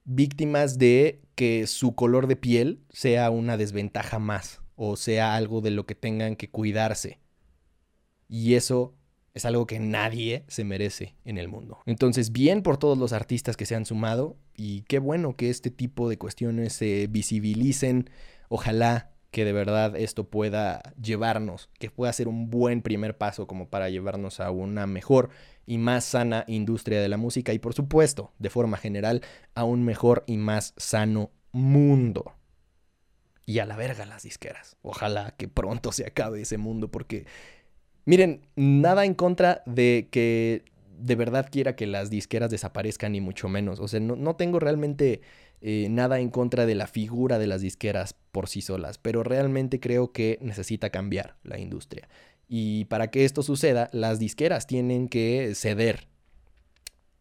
víctimas 0.03 0.77
de 0.77 1.21
que 1.35 1.67
su 1.67 1.95
color 1.95 2.27
de 2.27 2.35
piel 2.35 2.81
sea 2.89 3.29
una 3.29 3.57
desventaja 3.57 4.19
más 4.19 4.61
o 4.83 4.95
sea 4.95 5.35
algo 5.35 5.61
de 5.61 5.69
lo 5.69 5.85
que 5.85 5.93
tengan 5.93 6.35
que 6.35 6.49
cuidarse. 6.49 7.19
Y 8.27 8.55
eso 8.55 8.95
es 9.35 9.45
algo 9.45 9.67
que 9.67 9.79
nadie 9.79 10.43
se 10.47 10.63
merece 10.63 11.15
en 11.23 11.37
el 11.37 11.49
mundo. 11.49 11.77
Entonces, 11.85 12.31
bien 12.31 12.63
por 12.63 12.77
todos 12.77 12.97
los 12.97 13.13
artistas 13.13 13.55
que 13.55 13.67
se 13.67 13.75
han 13.75 13.85
sumado 13.85 14.37
y 14.55 14.81
qué 14.83 14.97
bueno 14.97 15.35
que 15.35 15.51
este 15.51 15.69
tipo 15.69 16.09
de 16.09 16.17
cuestiones 16.17 16.73
se 16.73 17.05
visibilicen. 17.05 18.09
Ojalá 18.49 19.10
que 19.31 19.45
de 19.45 19.53
verdad 19.53 19.95
esto 19.95 20.25
pueda 20.25 20.81
llevarnos, 21.01 21.69
que 21.79 21.89
pueda 21.89 22.13
ser 22.13 22.27
un 22.27 22.49
buen 22.49 22.81
primer 22.81 23.17
paso 23.17 23.47
como 23.47 23.69
para 23.69 23.89
llevarnos 23.89 24.39
a 24.39 24.51
una 24.51 24.87
mejor 24.87 25.29
y 25.65 25.77
más 25.77 26.03
sana 26.03 26.43
industria 26.47 27.01
de 27.01 27.09
la 27.09 27.17
música 27.17 27.53
y 27.53 27.59
por 27.59 27.73
supuesto, 27.73 28.33
de 28.39 28.49
forma 28.49 28.77
general, 28.77 29.21
a 29.55 29.63
un 29.63 29.83
mejor 29.83 30.23
y 30.27 30.37
más 30.37 30.73
sano 30.77 31.31
mundo. 31.53 32.33
Y 33.45 33.59
a 33.59 33.65
la 33.65 33.75
verga 33.75 34.05
las 34.05 34.23
disqueras. 34.23 34.77
Ojalá 34.81 35.33
que 35.37 35.47
pronto 35.47 35.91
se 35.91 36.05
acabe 36.05 36.41
ese 36.41 36.57
mundo 36.57 36.91
porque, 36.91 37.25
miren, 38.05 38.47
nada 38.55 39.05
en 39.05 39.13
contra 39.13 39.63
de 39.65 40.09
que 40.11 40.65
de 41.01 41.15
verdad 41.15 41.47
quiera 41.51 41.75
que 41.75 41.87
las 41.87 42.09
disqueras 42.09 42.51
desaparezcan, 42.51 43.13
ni 43.13 43.21
mucho 43.21 43.49
menos. 43.49 43.79
O 43.79 43.87
sea, 43.87 43.99
no, 43.99 44.35
tengo 44.35 44.59
realmente 44.59 45.21
eh, 45.61 45.87
nada 45.89 46.19
en 46.19 46.29
contra 46.29 46.65
de 46.65 46.75
la 46.75 46.87
figura 46.87 47.37
de 47.37 47.47
las 47.47 47.61
disqueras 47.61 48.15
por 48.31 48.49
sí 48.49 48.61
solas, 48.61 48.97
pero 48.97 49.23
realmente 49.23 49.79
creo 49.79 50.11
que 50.11 50.39
necesita 50.41 50.89
cambiar 50.89 51.35
la 51.43 51.59
industria. 51.59 52.09
Y 52.47 52.85
para 52.85 53.11
que 53.11 53.25
esto 53.25 53.43
suceda, 53.43 53.89
las 53.93 54.19
disqueras 54.19 54.67
tienen 54.67 55.07
que 55.07 55.53
ceder 55.55 56.07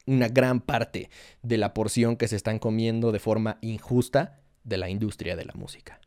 una 0.07 0.29
gran 0.29 0.61
parte 0.61 1.11
de 1.43 1.59
la 1.59 1.75
porción 1.75 2.17
que 2.17 2.29
se 2.29 2.37
están 2.37 2.59
comiendo 2.59 3.13
de 3.13 3.19
forma 3.19 3.59
injusta 3.61 4.41
de 4.65 4.79
la 4.79 4.89
industria 4.89 5.37
de 5.37 5.45
la 5.45 5.53
música. 5.55 6.01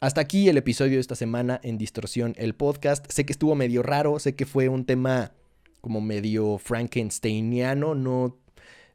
Hasta 0.00 0.20
aquí 0.20 0.48
el 0.48 0.58
episodio 0.58 0.94
de 0.94 1.00
esta 1.00 1.14
semana 1.14 1.58
en 1.62 1.78
Distorsión, 1.78 2.34
el 2.36 2.54
podcast. 2.54 3.10
Sé 3.10 3.24
que 3.24 3.32
estuvo 3.32 3.54
medio 3.54 3.82
raro, 3.82 4.18
sé 4.18 4.34
que 4.36 4.44
fue 4.44 4.68
un 4.68 4.84
tema 4.84 5.32
como 5.80 6.00
medio 6.00 6.58
Frankensteiniano, 6.58 7.94
no, 7.94 8.38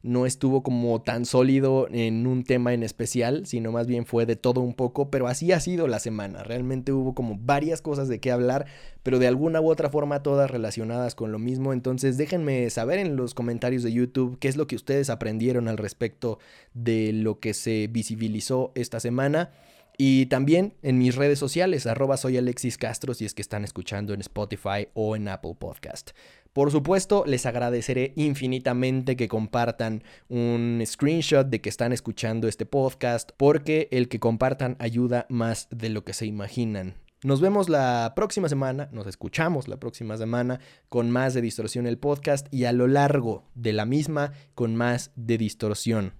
no 0.02 0.26
estuvo 0.26 0.62
como 0.62 1.00
tan 1.02 1.24
sólido 1.24 1.86
en 1.90 2.26
un 2.26 2.44
tema 2.44 2.74
en 2.74 2.82
especial, 2.82 3.46
sino 3.46 3.70
más 3.70 3.86
bien 3.86 4.04
fue 4.04 4.26
de 4.26 4.36
todo 4.36 4.60
un 4.60 4.74
poco, 4.74 5.10
pero 5.10 5.28
así 5.28 5.52
ha 5.52 5.60
sido 5.60 5.86
la 5.86 6.00
semana. 6.00 6.42
Realmente 6.42 6.92
hubo 6.92 7.14
como 7.14 7.38
varias 7.38 7.82
cosas 7.82 8.08
de 8.08 8.18
qué 8.18 8.32
hablar, 8.32 8.66
pero 9.02 9.18
de 9.18 9.28
alguna 9.28 9.60
u 9.60 9.70
otra 9.70 9.90
forma 9.90 10.22
todas 10.22 10.50
relacionadas 10.50 11.14
con 11.14 11.30
lo 11.30 11.38
mismo. 11.38 11.72
Entonces 11.72 12.16
déjenme 12.16 12.68
saber 12.70 12.98
en 12.98 13.16
los 13.16 13.34
comentarios 13.34 13.82
de 13.82 13.92
YouTube 13.92 14.38
qué 14.40 14.48
es 14.48 14.56
lo 14.56 14.66
que 14.66 14.76
ustedes 14.76 15.08
aprendieron 15.08 15.68
al 15.68 15.78
respecto 15.78 16.38
de 16.74 17.12
lo 17.12 17.38
que 17.38 17.54
se 17.54 17.86
visibilizó 17.86 18.72
esta 18.74 18.98
semana. 18.98 19.50
Y 19.98 20.26
también 20.26 20.74
en 20.82 20.98
mis 20.98 21.14
redes 21.14 21.38
sociales, 21.38 21.86
arroba 21.86 22.16
soy 22.16 22.36
Alexis 22.36 22.78
Castro 22.78 23.14
si 23.14 23.24
es 23.24 23.34
que 23.34 23.42
están 23.42 23.62
escuchando 23.62 24.14
en 24.14 24.20
Spotify 24.20 24.88
o 24.94 25.16
en 25.16 25.28
Apple 25.28 25.54
Podcast. 25.58 26.12
Por 26.52 26.70
supuesto, 26.70 27.24
les 27.26 27.46
agradeceré 27.46 28.12
infinitamente 28.14 29.16
que 29.16 29.26
compartan 29.26 30.04
un 30.28 30.82
screenshot 30.84 31.46
de 31.46 31.62
que 31.62 31.70
están 31.70 31.94
escuchando 31.94 32.46
este 32.46 32.66
podcast, 32.66 33.30
porque 33.38 33.88
el 33.90 34.08
que 34.08 34.20
compartan 34.20 34.76
ayuda 34.78 35.24
más 35.30 35.68
de 35.70 35.88
lo 35.88 36.04
que 36.04 36.12
se 36.12 36.26
imaginan. 36.26 36.94
Nos 37.24 37.40
vemos 37.40 37.70
la 37.70 38.12
próxima 38.14 38.50
semana, 38.50 38.90
nos 38.92 39.06
escuchamos 39.06 39.66
la 39.66 39.78
próxima 39.78 40.18
semana 40.18 40.60
con 40.90 41.10
más 41.10 41.32
de 41.32 41.40
Distorsión 41.40 41.86
el 41.86 41.96
podcast 41.96 42.52
y 42.52 42.64
a 42.64 42.72
lo 42.72 42.86
largo 42.86 43.48
de 43.54 43.72
la 43.72 43.86
misma 43.86 44.32
con 44.54 44.76
más 44.76 45.10
de 45.16 45.38
Distorsión. 45.38 46.12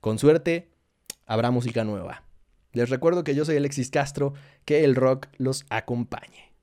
Con 0.00 0.18
suerte, 0.18 0.70
habrá 1.26 1.50
música 1.50 1.84
nueva. 1.84 2.22
Les 2.72 2.88
recuerdo 2.88 3.22
que 3.22 3.34
yo 3.34 3.44
soy 3.44 3.56
Alexis 3.56 3.90
Castro, 3.90 4.32
que 4.64 4.84
el 4.84 4.94
rock 4.94 5.26
los 5.36 5.66
acompañe. 5.68 6.53